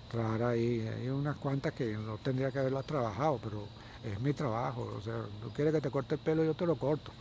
[0.10, 0.88] trabajar ahí.
[0.88, 3.68] Hay unas cuantas que no tendría que haberlas trabajado, pero
[4.04, 4.92] es mi trabajo.
[4.98, 5.14] O sea,
[5.44, 7.12] no quieres que te corte el pelo, yo te lo corto.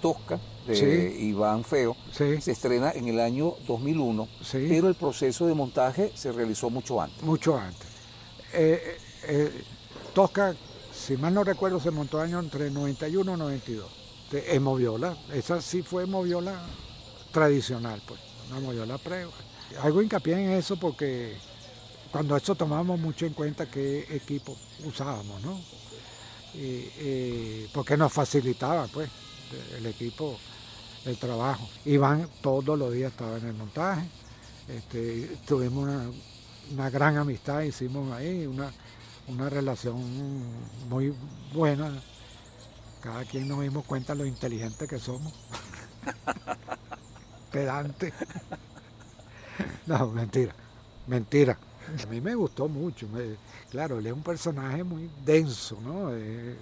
[0.00, 6.12] Tosca, de Iván Feo, se estrena en el año 2001, pero el proceso de montaje
[6.14, 7.22] se realizó mucho antes.
[7.22, 7.86] Mucho antes.
[8.54, 9.64] Eh, eh,
[10.14, 10.54] Tosca,
[10.94, 13.90] si mal no recuerdo, se montó año entre 91 y 92.
[14.30, 16.60] De Moviola, esa sí fue Moviola
[17.32, 19.26] tradicional, pues, una Moviola pre.
[19.82, 21.36] Hago hincapié en eso porque
[22.10, 25.60] cuando eso tomamos mucho en cuenta qué equipo usábamos, ¿no?
[27.72, 29.10] porque nos facilitaba, pues,
[29.76, 30.38] el equipo,
[31.04, 31.68] el trabajo.
[31.84, 34.06] Iván todos los días estaba en el montaje,
[34.68, 35.88] este, tuvimos
[36.70, 38.72] una, gran amistad, hicimos ahí una,
[39.28, 39.96] una relación
[40.88, 41.14] muy
[41.52, 41.90] buena.
[43.02, 45.32] Cada quien nos dimos cuenta lo inteligente que somos.
[47.52, 48.12] Pedante.
[49.86, 50.52] No, mentira,
[51.06, 51.56] mentira.
[52.02, 53.06] A mí me gustó mucho.
[53.70, 56.12] claro, él es un personaje muy denso, ¿no?
[56.12, 56.56] Eh,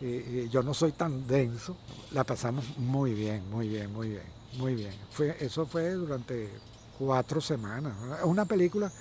[0.00, 1.76] eh, yo no soy tan denso.
[2.12, 4.22] La pasamos muy bien, muy bien, muy bien,
[4.58, 4.92] muy bien.
[5.10, 6.48] Fue, eso fue durante
[6.98, 7.94] cuatro semanas.
[8.24, 8.92] Una película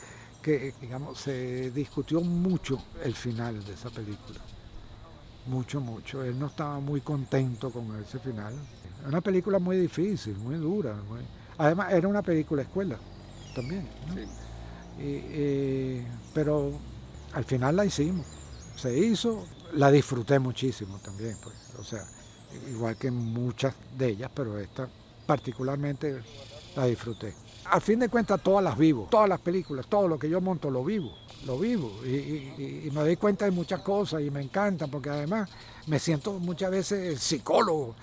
[0.47, 4.39] que, digamos, se discutió mucho el final de esa película.
[5.47, 6.23] Mucho, mucho.
[6.23, 8.53] Él no estaba muy contento con ese final.
[9.05, 10.95] Una película muy difícil, muy dura.
[11.57, 12.97] Además, era una película escuela
[13.53, 13.87] también.
[14.13, 14.21] Sí
[16.33, 16.71] pero
[17.33, 18.25] al final la hicimos,
[18.75, 22.03] se hizo, la disfruté muchísimo también, pues, o sea,
[22.69, 24.87] igual que muchas de ellas, pero esta
[25.25, 26.21] particularmente
[26.75, 27.33] la disfruté.
[27.69, 30.69] Al fin de cuentas todas las vivo, todas las películas, todo lo que yo monto
[30.69, 31.11] lo vivo,
[31.45, 35.49] lo vivo y, me doy cuenta de muchas cosas y me encantan porque además
[35.85, 37.95] me siento muchas veces psicólogo,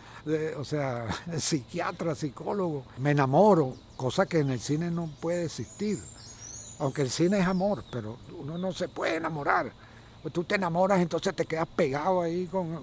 [0.59, 1.07] o sea,
[1.39, 5.99] psiquiatra, psicólogo, me enamoro, cosa que en el cine no puede existir.
[6.81, 9.73] Aunque el cine es amor, pero uno no se puede enamorar.
[10.23, 12.83] Pues tú te enamoras, entonces te quedas pegado ahí con,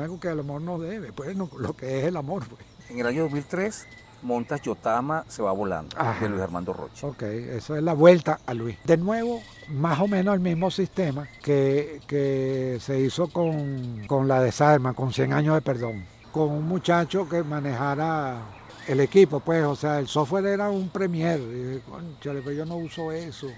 [0.00, 2.46] algo que el amor no debe, pues lo que es el amor.
[2.48, 2.62] Pues.
[2.90, 3.86] En el año 2003
[4.26, 7.06] montas Yotama se va volando de Luis Armando Rocha.
[7.06, 8.76] Ok, eso es la vuelta a Luis.
[8.84, 14.42] De nuevo, más o menos el mismo sistema que, que se hizo con, con la
[14.42, 16.04] desarma, con 100 años de perdón.
[16.32, 18.42] Con un muchacho que manejara
[18.86, 21.42] el equipo, pues, o sea, el software era un Premiere.
[21.42, 21.82] Y,
[22.20, 23.48] pero yo no uso eso,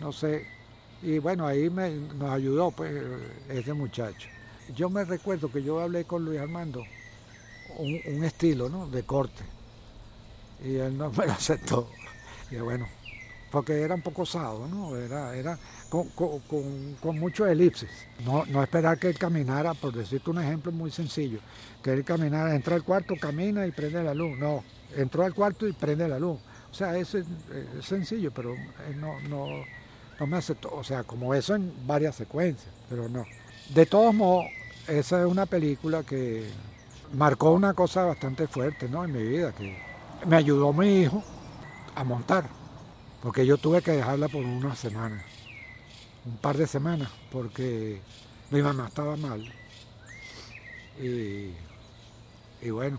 [0.00, 0.46] no sé.
[1.02, 2.92] Y bueno, ahí me, nos ayudó, pues,
[3.48, 4.28] ese muchacho.
[4.74, 6.82] Yo me recuerdo que yo hablé con Luis Armando
[7.78, 8.86] un, estilo, ¿no?
[8.88, 9.42] De corte.
[10.64, 11.90] Y él no me lo aceptó.
[12.50, 12.86] Y bueno,
[13.50, 14.96] porque era un poco osado, ¿no?
[14.96, 15.58] Era, era
[15.88, 17.90] con, con, muchos elipses.
[18.24, 21.38] No, no esperar que él caminara, por decirte un ejemplo muy sencillo,
[21.82, 24.36] que él caminara, entra al cuarto, camina y prende la luz.
[24.38, 24.64] No,
[24.96, 26.38] entró al cuarto y prende la luz.
[26.70, 27.26] O sea, es, es
[27.82, 28.56] sencillo, pero
[28.96, 29.46] no, no,
[30.18, 30.74] no me aceptó.
[30.74, 33.24] O sea, como eso en varias secuencias, pero no.
[33.72, 34.46] De todos modos,
[34.88, 36.44] esa es una película que
[37.12, 39.04] marcó una cosa bastante fuerte ¿no?
[39.04, 39.93] en mi vida, que
[40.26, 41.22] me ayudó mi hijo
[41.94, 42.48] a montar,
[43.22, 45.22] porque yo tuve que dejarla por unas semanas,
[46.24, 48.00] un par de semanas, porque
[48.50, 49.44] mi mamá estaba mal.
[51.00, 51.50] Y,
[52.62, 52.98] y bueno,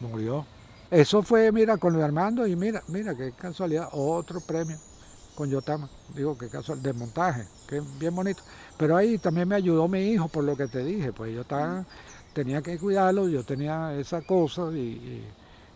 [0.00, 0.44] murió.
[0.90, 4.76] Eso fue, mira, con Luis Armando y mira, mira, qué casualidad, otro premio
[5.34, 8.42] con Yotama, digo, qué casual, de montaje, que bien bonito.
[8.76, 11.84] Pero ahí también me ayudó mi hijo, por lo que te dije, pues yo estaba,
[12.34, 15.24] tenía que cuidarlo, yo tenía esa cosa y,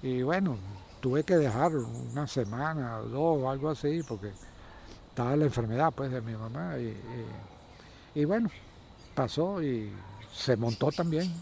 [0.03, 0.59] y, bueno,
[1.07, 4.33] tuve que dejar una semana, o dos, algo así, porque
[5.09, 6.75] estaba la enfermedad pues de mi mamá
[8.13, 8.51] y, bueno,
[9.15, 9.93] pasó y
[10.35, 11.33] se montó también,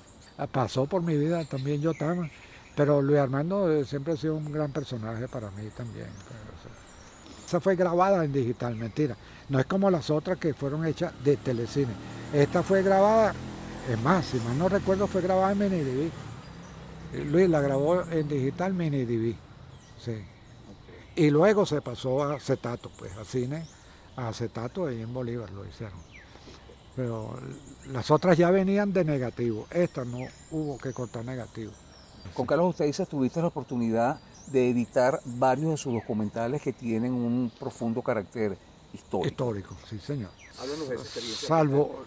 [0.52, 2.28] pasó por mi vida también Yotama.
[2.76, 6.08] Pero Luis Armando eh, siempre ha sido un gran personaje para mí también.
[6.08, 6.74] Pues,
[7.46, 9.16] esa fue grabada en digital, mentira.
[9.48, 11.94] No es como las otras que fueron hechas de telecine.
[12.34, 13.32] Esta fue grabada,
[13.90, 16.10] es más, si mal no recuerdo, fue grabada en MiniDV.
[17.14, 19.43] Eh, Luis la grabó en digital MiniDV.
[19.98, 20.24] Sí.
[21.16, 23.66] Y luego se pasó a acetato, pues a cine,
[24.16, 25.98] a acetato y en Bolívar lo hicieron.
[26.96, 27.38] Pero
[27.90, 29.66] las otras ya venían de negativo.
[29.70, 30.18] Esta no
[30.50, 31.72] hubo que cortar negativo.
[32.32, 37.50] Con Carlos Usteiza tuviste la oportunidad de editar varios de sus documentales que tienen un
[37.58, 38.56] profundo carácter
[38.92, 39.28] histórico.
[39.28, 40.30] Histórico, sí, señor.
[40.58, 41.48] Háblanos de esa experiencia.
[41.48, 42.04] Salvo,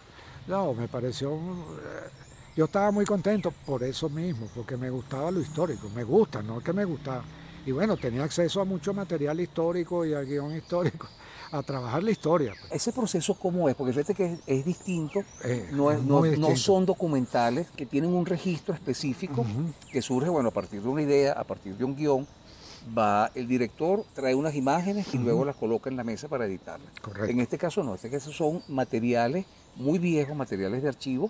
[0.48, 2.10] no, me pareció, eh,
[2.56, 6.60] yo estaba muy contento por eso mismo, porque me gustaba lo histórico, me gusta, no
[6.60, 7.24] es que me gustaba.
[7.68, 11.06] Y bueno, tenía acceso a mucho material histórico y al guion histórico
[11.52, 12.54] a trabajar la historia.
[12.58, 12.72] Pues.
[12.72, 13.76] ¿Ese proceso cómo es?
[13.76, 19.46] Porque fíjate que es, distinto, eh, no, no, son documentales que tienen un registro específico
[19.92, 22.26] que surge, bueno, a partir de una idea, a partir de un guion,
[22.98, 26.90] va el director, trae unas imágenes y luego las coloca en la mesa para editarlas.
[27.28, 29.46] En este caso no, en este caso son materiales
[29.76, 31.30] muy viejos, materiales de archivo,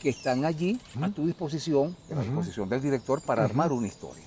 [0.00, 4.24] que están allí a tu disposición, a la disposición del director para armar una historia.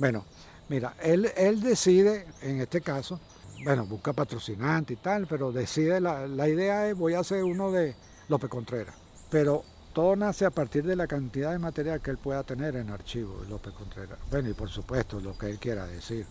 [0.00, 0.24] Bueno,
[0.70, 3.18] mira, él, él decide, en este caso,
[3.64, 7.72] bueno, busca patrocinante y tal, pero decide, la, la idea es, voy a hacer uno
[7.72, 7.94] de
[8.28, 8.94] López Contreras,
[9.28, 12.88] pero todo nace a partir de la cantidad de material que él pueda tener en
[12.88, 14.16] archivo, López Contreras.
[14.30, 16.24] Bueno, y por supuesto, lo que él quiera decir,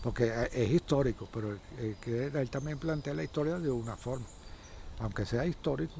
[0.00, 4.26] porque es histórico, pero él también plantea la historia de una forma,
[5.00, 5.94] aunque sea histórico,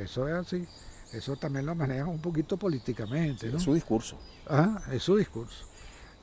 [0.00, 0.66] eso es así,
[1.12, 3.48] eso también lo maneja un poquito políticamente.
[3.48, 3.58] ¿no?
[3.58, 4.16] Es su discurso.
[4.48, 5.69] Ah, es su discurso.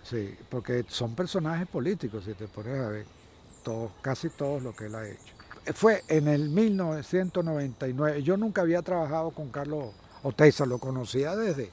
[0.10, 3.06] Sí, porque son personajes políticos, si te pones a ver,
[3.62, 5.34] todos, casi todos lo que él ha hecho.
[5.74, 9.94] Fue en el 1999, yo nunca había trabajado con Carlos
[10.24, 11.72] Oteiza, lo conocía desde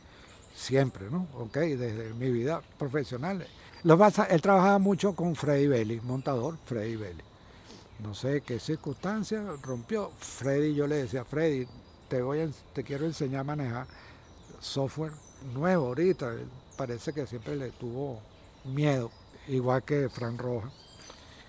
[0.53, 1.29] siempre, ¿no?
[1.35, 3.47] Ok, desde mi vida profesional.
[3.85, 7.23] Lo pasa, él trabajaba mucho con Freddy Belli, montador Freddy Belli.
[8.03, 10.11] No sé qué circunstancia rompió.
[10.19, 11.69] Freddy, yo le decía, Freddy,
[12.09, 13.87] te voy te quiero enseñar a manejar
[14.59, 15.13] software
[15.55, 16.35] nuevo ahorita
[16.77, 18.21] parece que siempre le tuvo
[18.65, 19.11] miedo,
[19.49, 20.71] igual que Fran Roja,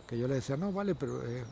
[0.08, 1.46] que yo le decía, no, vale, pero es,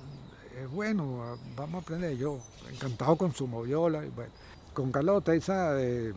[0.71, 2.17] bueno, vamos a aprender.
[2.17, 2.39] Yo,
[2.71, 4.05] encantado con su moviola.
[4.05, 4.32] Y bueno.
[4.74, 6.13] Con Carlos Teiza eh,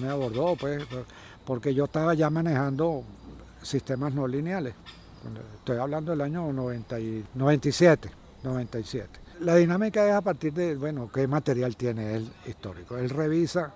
[0.00, 0.84] me abordó, pues,
[1.44, 3.04] porque yo estaba ya manejando
[3.62, 4.74] sistemas no lineales.
[5.58, 8.10] Estoy hablando del año 97,
[8.42, 9.20] 97.
[9.40, 12.98] La dinámica es a partir de, bueno, qué material tiene él histórico.
[12.98, 13.72] Él revisa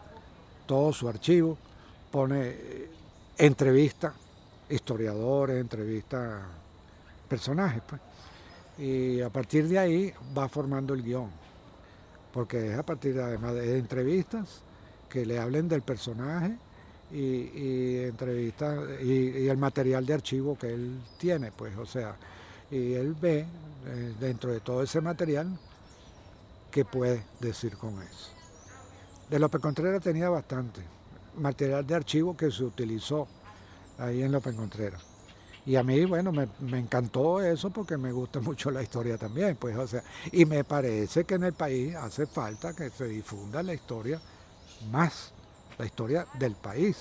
[0.66, 1.57] todo su archivo,
[2.11, 2.57] pone
[3.39, 4.14] entrevista
[4.68, 6.43] historiadores, entrevista
[7.28, 8.01] personajes, pues.
[8.78, 11.30] Y a partir de ahí va formando el guion,
[12.32, 14.62] porque es a partir de, además de entrevistas
[15.09, 16.57] que le hablen del personaje
[17.12, 22.16] y, entrevistas y, el material de archivo que él tiene, pues, o sea,
[22.70, 23.47] y él ve
[23.87, 25.57] eh, dentro de todo ese material
[26.72, 28.30] qué puede decir con eso.
[29.30, 30.80] De López Contreras tenía bastante,
[31.37, 33.26] material de archivo que se utilizó
[33.99, 35.03] ahí en López Contreras.
[35.66, 39.76] Y a mí, bueno, me, encantó eso porque me gusta mucho la historia también, pues,
[39.76, 43.74] o sea, y me parece que en el país hace falta que se difunda la
[43.74, 44.20] historia
[44.91, 45.32] más,
[45.78, 46.97] la historia del país.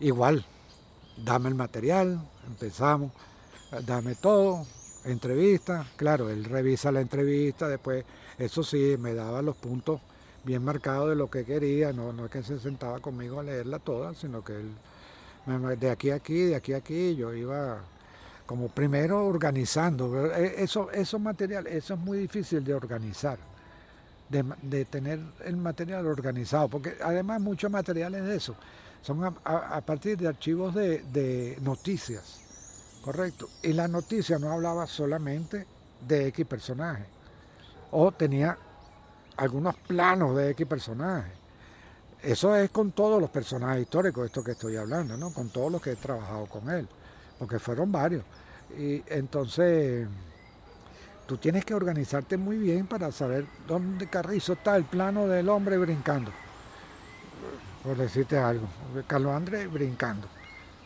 [0.00, 0.44] Igual,
[1.16, 3.12] dame el material, empezamos,
[3.86, 4.66] dame todo,
[5.04, 8.04] entrevista, claro, él revisa la entrevista, después,
[8.38, 10.00] eso sí, me daba los puntos
[10.44, 13.78] bien marcado de lo que quería, no, no es que se sentaba conmigo a leerla
[13.78, 14.70] toda, sino que él,
[15.78, 17.80] de aquí a aquí, de aquí a aquí, yo iba
[18.46, 20.26] como primero organizando.
[20.26, 23.38] E, eso, esos materiales, eso es muy difícil de organizar,
[24.28, 28.56] de, tener el material organizado, porque además muchos materiales de eso
[29.02, 32.40] son a, partir de archivos de, de noticias,
[33.02, 33.48] correcto.
[33.62, 35.66] Y la noticia no hablaba solamente
[36.06, 37.04] de X personaje,
[37.90, 38.56] o tenía
[39.36, 41.30] algunos planos de X personaje.
[42.22, 45.32] Eso es con todos los personajes históricos, esto que estoy hablando, ¿no?
[45.32, 46.86] Con todos los que he trabajado con él,
[47.38, 48.24] porque fueron varios.
[48.78, 50.06] Y entonces
[51.26, 55.78] tú tienes que organizarte muy bien para saber dónde Carrizo está el plano del hombre
[55.78, 56.30] brincando.
[57.82, 58.68] Por decirte algo,
[59.08, 60.28] Carlos Andrés brincando.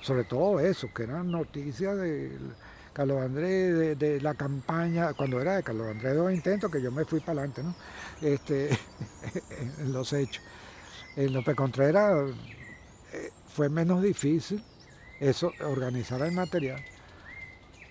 [0.01, 2.39] Sobre todo eso, que eran noticias de
[2.97, 7.05] Carlos Andrés de, la campaña, cuando era de Carlos Andrés dos intentos, que yo me
[7.05, 7.75] fui para adelante, ¿no?
[8.27, 8.71] Este,
[9.81, 10.43] en los hechos.
[11.15, 12.31] En López Contreras
[13.13, 14.65] eh, fue menos difícil
[15.21, 16.83] eso, organizar el material,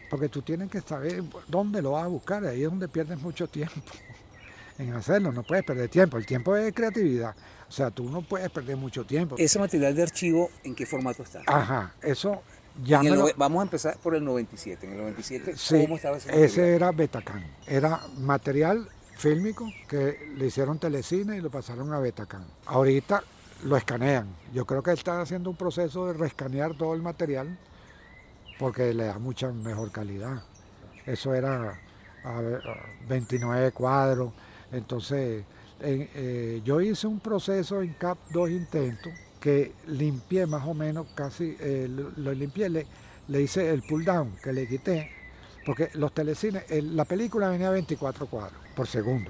[0.09, 3.47] porque tú tienes que saber dónde lo vas a buscar, ahí es donde pierdes mucho
[3.47, 3.75] tiempo
[4.79, 7.35] en hacerlo, no puedes perder tiempo, el tiempo es creatividad,
[7.69, 9.35] o sea, tú no puedes perder mucho tiempo.
[9.37, 11.43] ¿Ese material de archivo en qué formato está?
[11.45, 12.41] Ajá, eso
[13.37, 16.45] Vamos a empezar por el 97, en el 97, ¿cómo estaba ese material?
[16.45, 22.43] Ese era Betacam, era material fílmico que le hicieron telecine y lo pasaron a Betacam.
[22.65, 23.23] Ahorita
[23.63, 24.27] lo escanean.
[24.53, 27.57] Yo creo que él está haciendo un proceso de rescanear todo el material
[28.59, 30.43] porque le da mucha mejor calidad.
[31.05, 31.79] Eso era
[32.23, 32.41] a
[33.07, 34.33] 29 cuadros.
[34.71, 35.43] Entonces,
[35.79, 39.13] eh, yo hice un proceso en CAP dos intentos
[39.45, 44.51] que limpié más o menos casi, eh, lo, limpié, le, hice el pull down que
[44.51, 45.07] le quité,
[45.63, 49.29] porque los telecines, la película venía a 24 cuadros por segundo.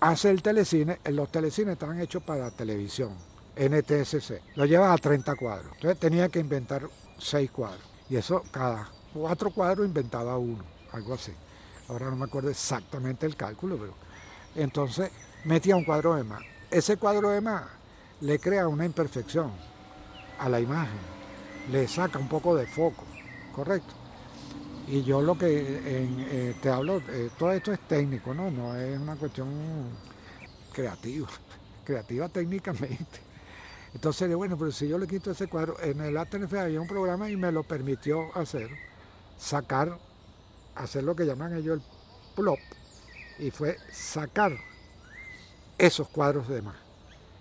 [0.00, 3.10] Hace el telecine, los telecines estaban hechos para televisión,
[3.54, 5.74] NTSC, lo lleva a 30 cuadros.
[5.74, 6.88] Entonces tenía que inventar
[7.18, 7.84] 6 cuadros.
[8.08, 11.32] Y eso, cada 4 cuadros inventaba uno, algo así.
[11.88, 13.92] Ahora no me acuerdo exactamente el cálculo, pero
[14.54, 15.10] entonces
[15.44, 16.40] metía un cuadro de más.
[16.70, 17.79] Ese cuadro de más
[18.20, 19.50] le crea una imperfección
[20.38, 20.98] a la imagen,
[21.70, 23.04] le saca un poco de foco,
[23.54, 23.94] ¿correcto?
[24.86, 25.46] Y yo lo que
[25.84, 28.50] eh, te hablo, eh, todo esto es técnico, ¿no?
[28.50, 29.48] No es una cuestión
[30.72, 31.28] creativa,
[31.84, 33.20] creativa técnicamente.
[33.94, 37.28] Entonces, bueno, pero si yo le quito ese cuadro, en el ATNF había un programa
[37.30, 38.68] y me lo permitió hacer,
[39.38, 39.98] sacar,
[40.76, 42.58] hacer lo que llaman ellos el plop,
[43.38, 44.52] y fue sacar
[45.78, 46.89] esos cuadros de más.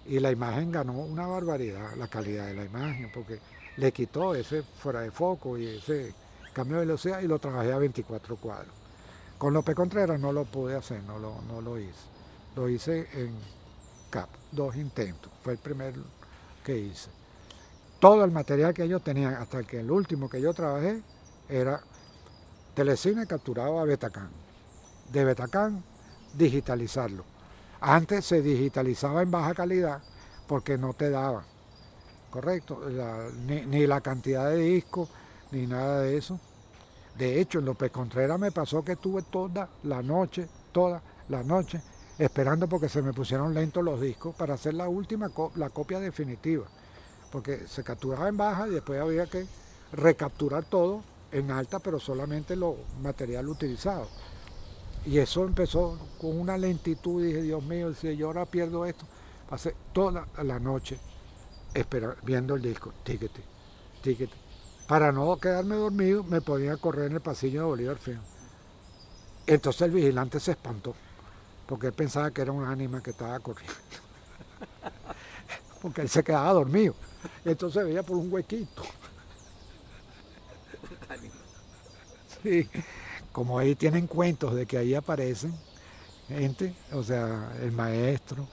[0.05, 3.39] Y la imagen ganó una barbaridad, la calidad de la imagen, porque
[3.77, 6.13] le quitó ese fuera de foco y ese
[6.53, 8.73] cambio de velocidad y lo trabajé a 24 cuadros.
[9.37, 12.09] Con López Contreras no lo pude hacer, no lo, no lo hice.
[12.55, 13.33] Lo hice en
[14.09, 15.93] CAP, dos intentos, fue el primer
[16.63, 17.09] que hice.
[17.99, 21.01] Todo el material que ellos tenían, hasta que el último que yo trabajé,
[21.47, 21.81] era
[22.73, 24.29] telecine capturado a Betacán.
[25.11, 25.83] De Betacán,
[26.33, 27.23] digitalizarlo.
[27.81, 30.01] Antes se digitalizaba en baja calidad
[30.47, 31.43] porque no te daba,
[32.29, 32.81] ¿correcto?
[33.47, 35.09] ni, ni, la cantidad de discos,
[35.51, 36.39] ni nada de eso.
[37.17, 41.81] De hecho, en López Contreras me pasó que estuve toda la noche, toda la noche,
[42.17, 46.65] esperando porque se me pusieron lentos los discos para hacer la última, la copia definitiva.
[47.31, 49.45] Porque se capturaba en baja y después había que
[49.93, 54.07] recapturar todo en alta, pero solamente lo material utilizado.
[55.05, 59.05] Y eso empezó con una lentitud, dije, Dios mío, si yo ahora pierdo esto,
[59.49, 60.99] pasé toda la noche
[62.23, 63.41] viendo el disco, tíquete,
[64.01, 64.49] tíquete
[64.89, 68.21] para no quedarme dormido, me podía correr en el pasillo de Bolívar Fino.
[69.45, 70.95] Entonces el vigilante se espantó,
[71.67, 73.75] porque él pensaba que era un ánima que estaba corriendo.
[75.83, 76.95] porque él se quedaba dormido.
[77.45, 78.81] Entonces veía por un huequito.
[82.41, 82.67] Sí,
[83.31, 85.53] como ahí tienen cuentos de que ahí aparecen
[86.27, 88.47] gente, o sea, el maestro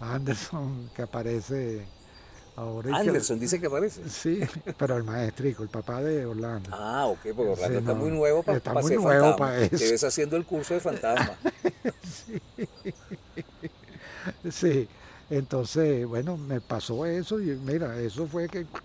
[0.00, 1.86] Anderson que aparece
[2.92, 4.08] Anderson dice que aparece.
[4.08, 4.40] Sí,
[4.76, 6.68] pero el maestrico, el papá de Orlando.
[6.72, 9.76] Ah, ok, porque Orlando está muy nuevo para, está muy nuevo para eso.
[9.76, 11.38] Te ves haciendo el curso de fantasma.
[12.02, 12.42] sí.
[14.50, 14.88] sí,
[15.30, 18.66] entonces, bueno, me pasó eso y mira, eso fue que...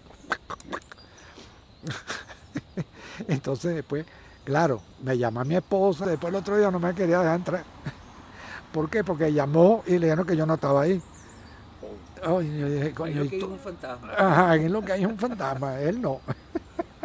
[3.27, 4.05] entonces después,
[4.45, 7.63] claro, me llama mi esposa, después el otro día no me quería dejar entrar.
[8.71, 9.03] ¿Por qué?
[9.03, 11.01] Porque llamó y le dijeron que yo no estaba ahí.
[12.23, 14.13] Ay, yo dije, coño, lo que hay un fantasma.
[14.17, 16.21] Ajá, en lo que hay un fantasma, él no.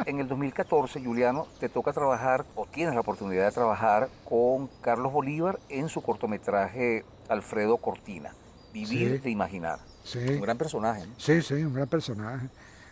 [0.06, 5.12] En el 2014, Juliano, te toca trabajar, o tienes la oportunidad de trabajar con Carlos
[5.12, 8.32] Bolívar en su cortometraje Alfredo Cortina,
[8.72, 9.78] Vivir de Imaginar.
[10.02, 10.18] Sí.
[10.20, 11.06] Un gran personaje.
[11.06, 11.12] ¿no?
[11.18, 12.48] Sí, sí, un gran personaje.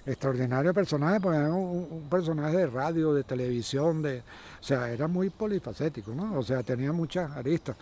[0.08, 5.28] Extraordinario personaje, porque era un, personaje de radio, de televisión, de, o sea, era muy
[5.28, 6.38] polifacético, ¿no?
[6.38, 7.76] O sea, tenía muchas aristas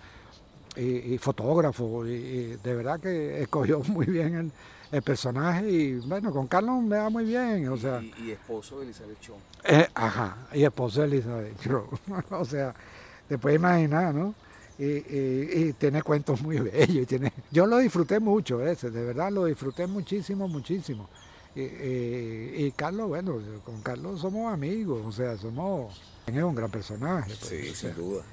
[0.76, 4.52] y, fotógrafo, y, de verdad que escogió muy bien
[4.90, 8.02] el, personaje y bueno, con Carlos me va muy bien, o sea...
[8.02, 9.40] Y, esposo de Elizabeth Chong.
[9.64, 11.86] Eh, ajá, y esposo de Elizabeth Chong,
[12.30, 12.74] o sea,
[13.28, 14.34] te puedes imaginar, ¿no?
[14.78, 16.96] y, tiene cuentos muy bellos.
[16.96, 21.08] Y tiene, yo lo disfruté mucho ese, de verdad lo disfruté muchísimo, muchísimo.
[21.58, 25.98] Y, Carlos, bueno, con Carlos somos amigos, o sea, somos...
[26.26, 27.32] Es un gran personaje.
[27.38, 28.24] Pues, sí, sin duda.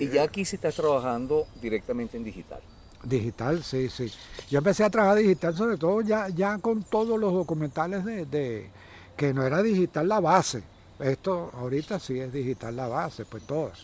[0.00, 2.60] y ya aquí se está trabajando directamente en digital.
[3.02, 4.10] Digital, sí, sí.
[4.50, 8.70] Yo empecé a trabajar digital sobre todo ya, ya con todos los documentales de,
[9.16, 10.62] que no era digital la base.
[10.98, 13.78] Esto ahorita sí es digital la base, pues todas.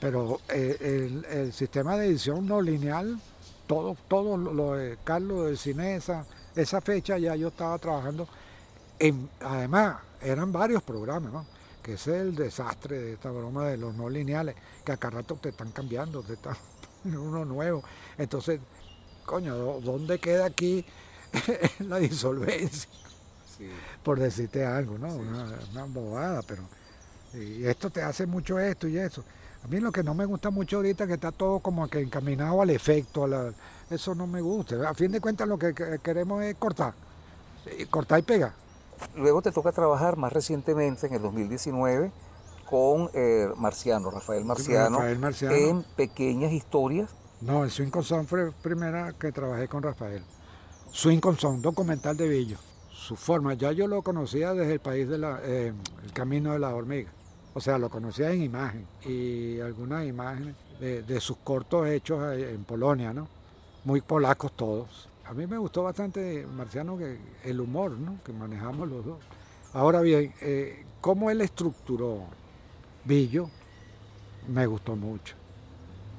[0.00, 3.18] Pero eh, el, sistema de edición no lineal,
[3.66, 6.26] todo, todo lo de Carlos de Cinesa,
[6.62, 8.28] esa fecha ya yo estaba trabajando
[8.98, 11.46] en, además eran varios programas, ¿no?
[11.82, 15.36] que es el desastre de esta broma de los no lineales, que a cada rato
[15.36, 16.56] te están cambiando, te están
[17.04, 17.84] uno nuevo.
[18.18, 18.60] Entonces,
[19.24, 20.84] coño, ¿dónde queda aquí
[21.78, 22.90] la disolvencia?
[24.02, 25.14] Por decirte algo, ¿no?
[25.14, 26.64] Una, bobada, pero...
[27.34, 29.22] Y esto te hace mucho esto y eso.
[29.62, 32.62] A mí lo que no me gusta mucho ahorita que está todo como que encaminado
[32.62, 33.52] al efecto, a
[33.90, 34.88] eso no me gusta.
[34.88, 36.94] A fin de cuentas lo que queremos es cortar,
[37.90, 38.52] cortar y pegar.
[39.14, 42.10] Luego te toca trabajar más recientemente, en el 2019,
[42.68, 47.10] con eh, Marciano, Rafael Marciano, en pequeñas historias.
[47.40, 50.22] No, en Swing Son fue la primera que trabajé con Rafael.
[50.90, 52.56] Swing Son, documental de Villo.
[52.90, 55.72] Su forma, ya yo lo conocía desde el país del eh,
[56.12, 57.10] camino de la hormiga.
[57.54, 62.64] O sea, lo conocía en imagen y algunas imágenes de, de sus cortos hechos en
[62.64, 63.28] Polonia, ¿no?
[63.86, 65.08] Muy polacos todos.
[65.26, 68.18] A mí me gustó bastante, Marciano, que el humor ¿no?
[68.24, 69.18] que manejamos los dos.
[69.74, 72.24] Ahora bien, eh, cómo él estructuró
[73.04, 73.48] Billo,
[74.48, 75.36] me gustó mucho.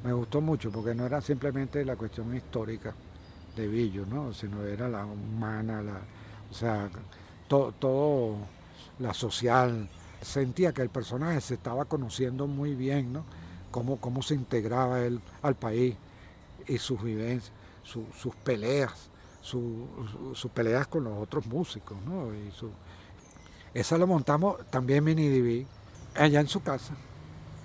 [0.02, 2.96] Me gustó mucho porque no era simplemente la cuestión histórica
[3.58, 4.32] de Billo, ¿no?
[4.34, 6.00] sino era la humana, la,
[6.50, 6.90] o sea,
[7.50, 8.38] todo
[9.00, 9.90] la social.
[10.22, 13.26] Sentía que el personaje se estaba conociendo muy bien, ¿no?
[13.72, 15.98] Cómo, cómo se integraba él al país
[16.66, 17.57] y sus vivencias
[17.88, 19.10] sus peleas,
[19.42, 22.34] sus peleas con los otros músicos, ¿no?
[22.34, 22.70] Y su,
[23.74, 25.66] esa lo montamos también mini DV,
[26.16, 26.94] allá en su casa,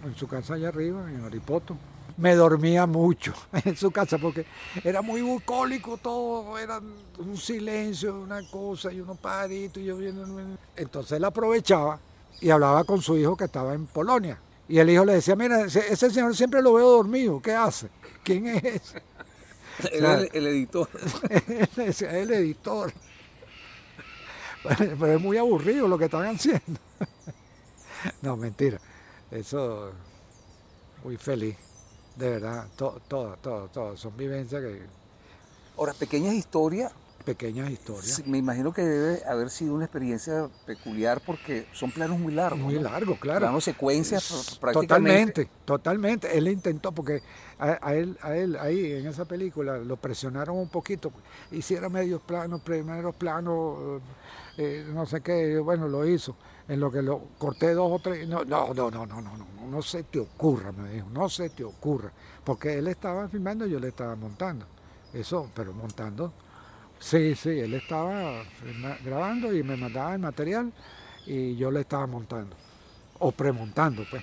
[0.04, 1.76] en su casa allá arriba, en Aripoto.
[2.18, 3.32] Me dormía mucho
[3.64, 4.44] en su casa porque
[4.84, 6.80] era muy bucólico todo, era
[7.18, 10.26] un silencio, una cosa y unos paritos y yo viendo.
[10.76, 11.98] Entonces él aprovechaba
[12.40, 14.38] y hablaba con su hijo que estaba en Polonia.
[14.68, 17.88] Y el hijo le decía, mira, ese señor siempre lo veo dormido, ¿qué hace?
[18.22, 19.02] ¿Quién es ese?
[19.92, 20.88] El, el, editor.
[22.10, 22.92] el editor.
[24.78, 26.80] Pero es muy aburrido lo que están haciendo.
[28.20, 28.80] No, mentira.
[29.30, 29.92] Eso,
[31.04, 31.56] muy feliz.
[32.16, 33.96] De verdad, todo, todo, todo, todo.
[33.96, 34.82] Son vivencias que...
[35.76, 36.92] Ahora, pequeñas historias
[37.22, 38.26] pequeñas historias.
[38.26, 42.60] Me imagino que debe haber sido una experiencia peculiar porque son planos muy largos.
[42.60, 43.40] Muy largos, claro.
[43.40, 45.46] Planos secuencias prácticamente.
[45.46, 46.38] Totalmente, totalmente.
[46.38, 47.22] Él intentó porque
[47.58, 51.12] a, él, a él ahí en esa película lo presionaron un poquito.
[51.50, 54.02] Hiciera medios planos, primeros planos,
[54.58, 55.58] eh, no sé qué.
[55.58, 56.36] Bueno, lo hizo.
[56.68, 58.28] En lo que lo corté dos o tres.
[58.28, 59.36] No, no, no, no, no, no,
[59.68, 61.08] no se te ocurra, me dijo.
[61.10, 62.12] No se te ocurra.
[62.44, 64.66] Porque él estaba filmando y yo le estaba montando.
[65.12, 66.32] Eso, pero montando
[67.03, 68.44] Sí, sí, él estaba
[69.05, 70.72] grabando y me mandaba el material
[71.26, 72.55] y yo le estaba montando,
[73.18, 74.22] o premontando, pues.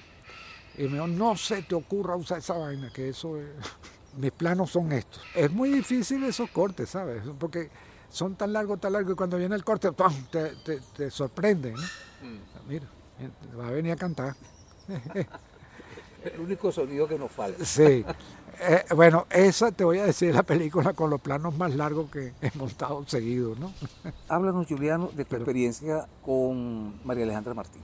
[0.77, 3.47] Y me dijo, no se te ocurra usar esa vaina, que eso es...
[4.17, 5.21] Mis planos son estos.
[5.35, 7.21] Es muy difícil esos cortes, ¿sabes?
[7.37, 7.69] Porque
[8.09, 9.89] son tan largos, tan largos, y cuando viene el corte,
[10.31, 11.77] Te, te, te, sorprende, ¿no?
[11.77, 12.67] Mm.
[12.67, 12.87] Mira,
[13.59, 14.35] va a venir a cantar.
[16.23, 17.63] El único sonido que nos falta.
[17.63, 18.05] Sí.
[18.61, 22.33] Eh, bueno, esa te voy a decir la película con los planos más largos que
[22.41, 23.71] he montado seguido, ¿no?
[24.27, 27.81] Háblanos, Juliano, de tu experiencia con María Alejandra Martín.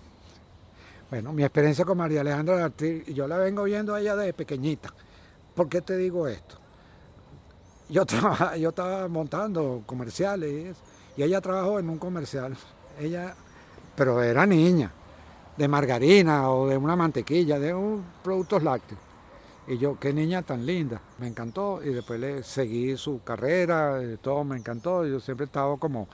[1.10, 4.94] Bueno, mi experiencia con María Alejandra Martín, yo la vengo viendo a ella desde pequeñita.
[5.54, 6.58] ¿Por qué te digo esto?
[7.88, 8.04] Yo,
[8.60, 10.76] yo estaba montando comerciales
[11.16, 12.58] y ella trabajó en un comercial.
[13.00, 13.34] Ella,
[13.96, 14.92] pero era niña,
[15.58, 19.00] de margarina o de una mantequilla, de un productos lácteos.
[19.68, 24.18] Y yo, qué niña tan linda, me encantó y después le seguí su carrera, eh,
[24.22, 26.08] todo me encantó, yo siempre he estado como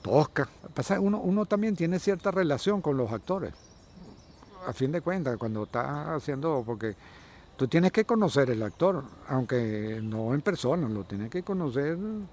[0.00, 0.48] tosca.
[0.72, 3.52] Pasa, uno, uno también tiene cierta relación con los actores,
[4.66, 6.96] a fin de cuentas, cuando estás haciendo, porque
[7.56, 12.28] tú tienes que conocer el actor, aunque no en persona, lo tienes que conocer, no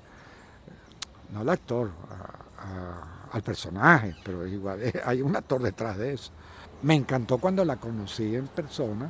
[1.42, 1.92] al actor,
[3.32, 6.32] al personaje, pero igual hay un actor detrás de eso.
[6.84, 9.10] Me encantó cuando la conocí en persona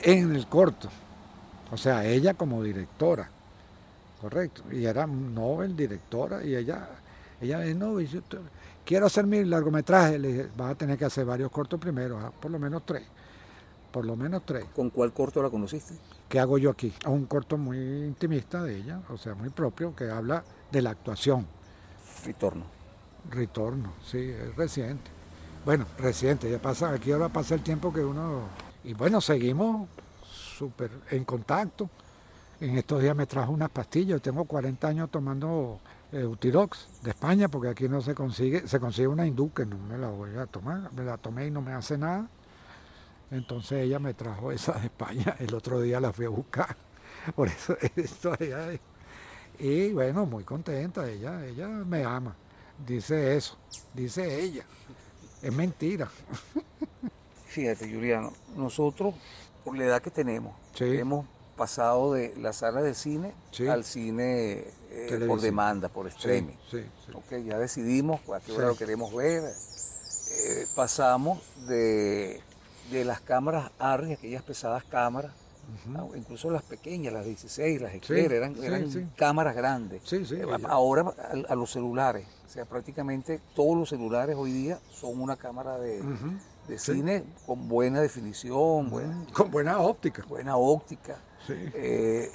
[0.00, 0.88] en el corto.
[1.72, 3.30] O sea, ella como directora,
[4.20, 4.64] correcto.
[4.72, 6.88] Y era Nobel, directora, y ella,
[7.40, 7.96] ella me no,
[8.84, 10.18] quiero hacer mi largometraje.
[10.18, 13.04] Le dije, vas a tener que hacer varios cortos primero, ah, por lo menos tres.
[13.92, 14.66] por lo menos tres.
[14.74, 15.94] ¿Con cuál corto la conociste?
[16.28, 16.92] ¿Qué hago yo aquí?
[17.06, 21.46] Un corto muy intimista de ella, o sea, muy propio, que habla de la actuación.
[22.24, 22.64] Retorno.
[23.30, 25.10] Retorno, sí, es reciente.
[25.64, 28.42] Bueno, reciente, ya pasa, aquí ahora pasa el tiempo que uno...
[28.82, 29.88] Y bueno, seguimos
[30.22, 31.90] súper en contacto.
[32.60, 35.80] En estos días me trajo unas pastillas, tengo 40 años tomando
[36.12, 39.78] eh, Utirox de España, porque aquí no se consigue, se consigue una hindú que no
[39.78, 42.28] me la voy a tomar, me la tomé y no me hace nada.
[43.30, 46.76] Entonces ella me trajo esa de España, el otro día la fui a buscar,
[47.34, 48.78] por eso esto allá.
[49.60, 52.34] Y bueno, muy contenta, ella, ella me ama,
[52.86, 53.58] dice eso,
[53.92, 54.64] dice ella,
[55.42, 56.08] es mentira.
[57.46, 59.14] Fíjate, Juliano, nosotros,
[59.62, 63.34] por la edad que tenemos, hemos pasado de la sala de cine
[63.68, 66.54] al cine eh, por demanda, por streaming.
[67.12, 69.42] Okay, ya decidimos a qué hora lo queremos ver.
[69.44, 72.40] Eh, pasamos de,
[72.90, 75.32] las cámaras ARRI, aquellas pesadas cámaras,
[76.16, 78.54] incluso las pequeñas, las 16, las Eclair, eran,
[79.16, 80.02] cámaras grandes.
[80.12, 81.12] Eh, ahora
[81.48, 86.02] a, los celulares, o sea, prácticamente todos los celulares hoy día son una cámara de,
[86.78, 88.90] cine con buena definición.
[89.32, 90.24] con buena óptica.
[90.28, 91.18] Buena óptica.
[91.48, 92.30] Eh,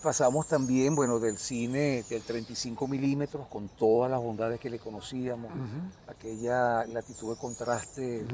[0.00, 5.50] pasamos también, bueno, del cine del 35 milímetros con todas las bondades que le conocíamos,
[6.08, 8.26] aquella latitud de contraste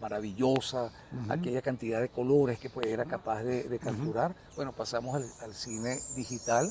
[0.00, 0.92] maravillosa,
[1.28, 4.34] aquella cantidad de colores que pues, era capaz de, capturar.
[4.56, 6.70] Bueno, pasamos al, cine digital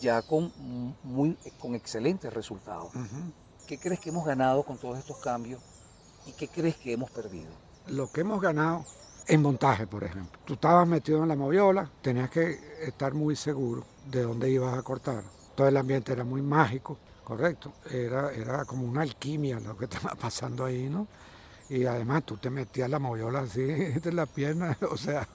[0.00, 0.52] ya con,
[1.02, 2.90] muy, con excelentes resultados.
[3.66, 5.60] ¿Qué crees que hemos ganado con todos estos cambios
[6.26, 7.50] y qué crees que hemos perdido?
[7.88, 8.84] Lo que hemos ganado
[9.26, 10.38] en montaje, por ejemplo.
[10.44, 14.82] Tú estabas metido en la moviola, tenías que estar muy seguro de dónde ibas a
[14.82, 15.22] cortar.
[15.54, 17.72] Todo el ambiente era muy mágico, correcto.
[17.90, 21.06] Era, era como una alquimia lo que estaba pasando ahí, ¿no?
[21.68, 25.26] Y además tú te metías la moviola así de la pierna, o sea,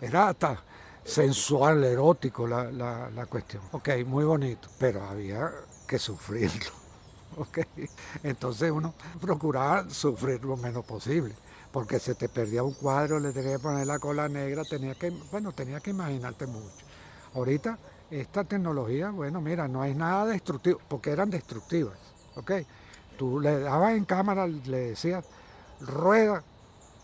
[0.00, 0.62] era hasta
[1.04, 3.62] sensual, erótico la, la, la cuestión.
[3.72, 5.50] Ok, muy bonito, pero había
[5.86, 6.70] que sufrirlo.
[7.38, 7.58] Ok,
[8.22, 11.34] entonces uno procuraba sufrir lo menos posible
[11.72, 15.10] porque se te perdía un cuadro, le tenías que poner la cola negra, tenía que,
[15.30, 16.84] bueno, tenía que imaginarte mucho.
[17.34, 17.78] Ahorita
[18.10, 21.98] esta tecnología, bueno, mira, no es nada destructivo, porque eran destructivas,
[22.36, 22.52] ¿ok?
[23.18, 25.24] Tú le dabas en cámara, le decías,
[25.80, 26.42] rueda,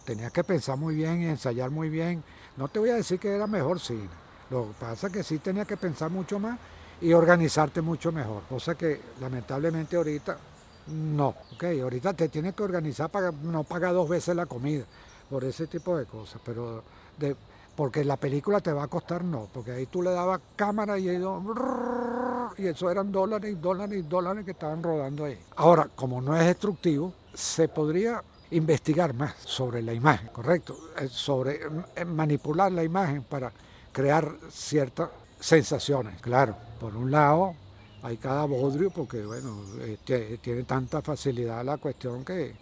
[0.04, 2.22] tenías que pensar muy bien y ensayar muy bien.
[2.56, 4.08] No te voy a decir que era mejor cine,
[4.50, 6.58] lo que pasa es que sí tenías que pensar mucho más
[7.00, 10.38] y organizarte mucho mejor, cosa que lamentablemente ahorita
[10.86, 14.84] no, ok, ahorita te tienes que organizar para no pagar dos veces la comida,
[15.30, 16.82] por ese tipo de cosas, pero
[17.18, 17.36] de,
[17.76, 21.08] porque la película te va a costar no, porque ahí tú le dabas cámara y,
[21.08, 25.38] y eso eran dólares y dólares y dólares que estaban rodando ahí.
[25.56, 30.76] Ahora, como no es destructivo, se podría investigar más sobre la imagen, ¿correcto?
[30.98, 31.60] Eh, sobre
[31.96, 33.52] eh, manipular la imagen para
[33.92, 35.08] crear ciertas
[35.40, 36.20] sensaciones.
[36.20, 37.54] Claro, por un lado,
[38.02, 42.54] hay cada bodrio porque, bueno, este, tiene tanta facilidad la cuestión que...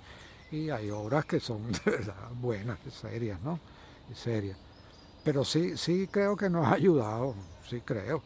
[0.53, 3.59] Y hay obras que son de verdad buenas, serias, ¿no?
[4.14, 4.59] Serias.
[5.24, 7.34] Pero sí, sí creo que nos ha ayudado,
[7.68, 8.22] sí creo.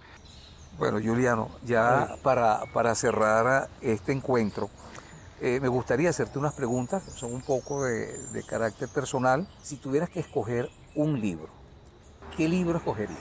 [0.79, 4.71] Bueno, Juliano, ya para, para cerrar este encuentro,
[5.41, 9.47] eh, me gustaría hacerte unas preguntas, son un poco de, de carácter personal.
[9.63, 11.49] Si tuvieras que escoger un libro,
[12.37, 13.19] ¿qué libro escogerías?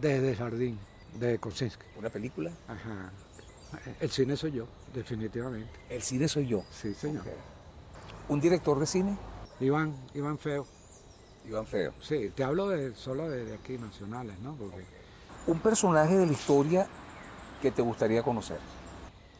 [0.00, 0.78] Desde el jardín,
[1.18, 1.84] de Kosinski.
[1.96, 2.50] ¿Una película?
[2.68, 3.12] Ajá.
[4.00, 5.70] El cine soy yo, definitivamente.
[5.88, 6.62] El cine soy yo.
[6.70, 7.24] Sí, señor.
[8.28, 9.18] ¿Un director de cine?
[9.60, 10.66] Iván, Iván Feo.
[11.46, 11.92] Iván Feo.
[12.00, 14.54] Sí, te hablo de, solo de, aquí, nacionales, ¿no?
[14.54, 14.84] Porque...
[15.46, 16.86] Un personaje de la historia
[17.62, 18.58] que te gustaría conocer.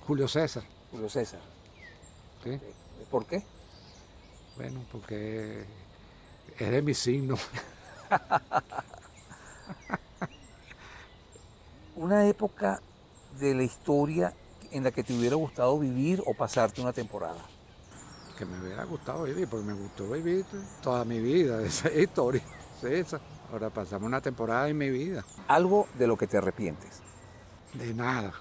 [0.06, 0.62] Julio César.
[0.90, 1.40] Julio César.
[2.44, 2.60] ¿Sí?
[3.10, 3.44] ¿Por qué?
[4.56, 5.64] Bueno, porque
[6.58, 7.36] es de mi signo.
[11.96, 12.82] Una época
[13.40, 14.34] de la historia
[14.70, 17.40] en la que te hubiera gustado vivir o pasarte una temporada?
[18.36, 20.44] Que me hubiera gustado vivir, porque me gustó vivir
[20.82, 22.42] toda mi vida, esa historia.
[22.82, 23.18] Esa.
[23.50, 25.24] Ahora pasamos una temporada en mi vida.
[25.48, 27.00] ¿Algo de lo que te arrepientes?
[27.72, 28.34] De nada.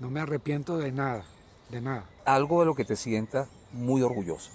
[0.00, 1.24] No me arrepiento de nada,
[1.68, 2.06] de nada.
[2.24, 4.50] ¿Algo de lo que te sientas muy orgulloso?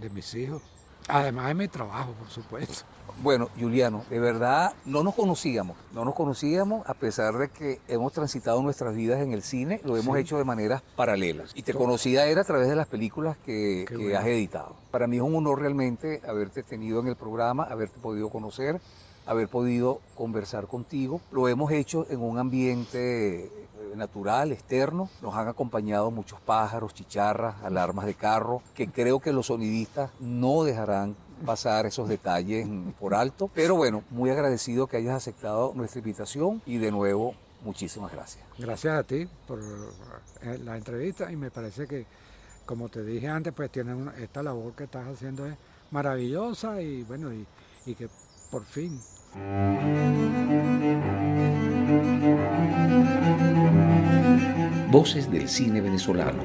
[0.00, 0.62] De mis hijos.
[1.08, 2.84] Además de mi trabajo, por supuesto.
[3.22, 8.12] Bueno, Juliano, de verdad no nos conocíamos, no nos conocíamos a pesar de que hemos
[8.12, 11.52] transitado nuestras vidas en el cine, lo hemos hecho de maneras paralelas.
[11.54, 13.86] Y te conocía era a través de las películas que,
[14.16, 14.76] has editado.
[14.90, 18.80] Para mí es un honor realmente haberte tenido en el programa, haberte podido conocer,
[19.26, 21.20] haber podido conversar contigo.
[21.32, 23.50] Lo hemos hecho en un ambiente
[23.96, 25.08] natural, externo.
[25.22, 30.64] Nos han acompañado muchos pájaros, chicharras, alarmas de carro, que creo que los sonidistas no
[30.64, 32.66] dejarán pasar esos detalles
[32.98, 33.50] por alto.
[33.54, 38.44] Pero bueno, muy agradecido que hayas aceptado nuestra invitación y de nuevo, muchísimas gracias.
[38.58, 39.60] Gracias a ti por
[40.42, 42.06] eh, la entrevista y me parece que,
[42.64, 45.56] como te dije antes, pues tienes esta labor que estás haciendo es
[45.90, 47.46] maravillosa y bueno, y,
[47.84, 48.08] y que
[48.50, 49.00] por fin
[54.90, 56.44] Voces del cine venezolano,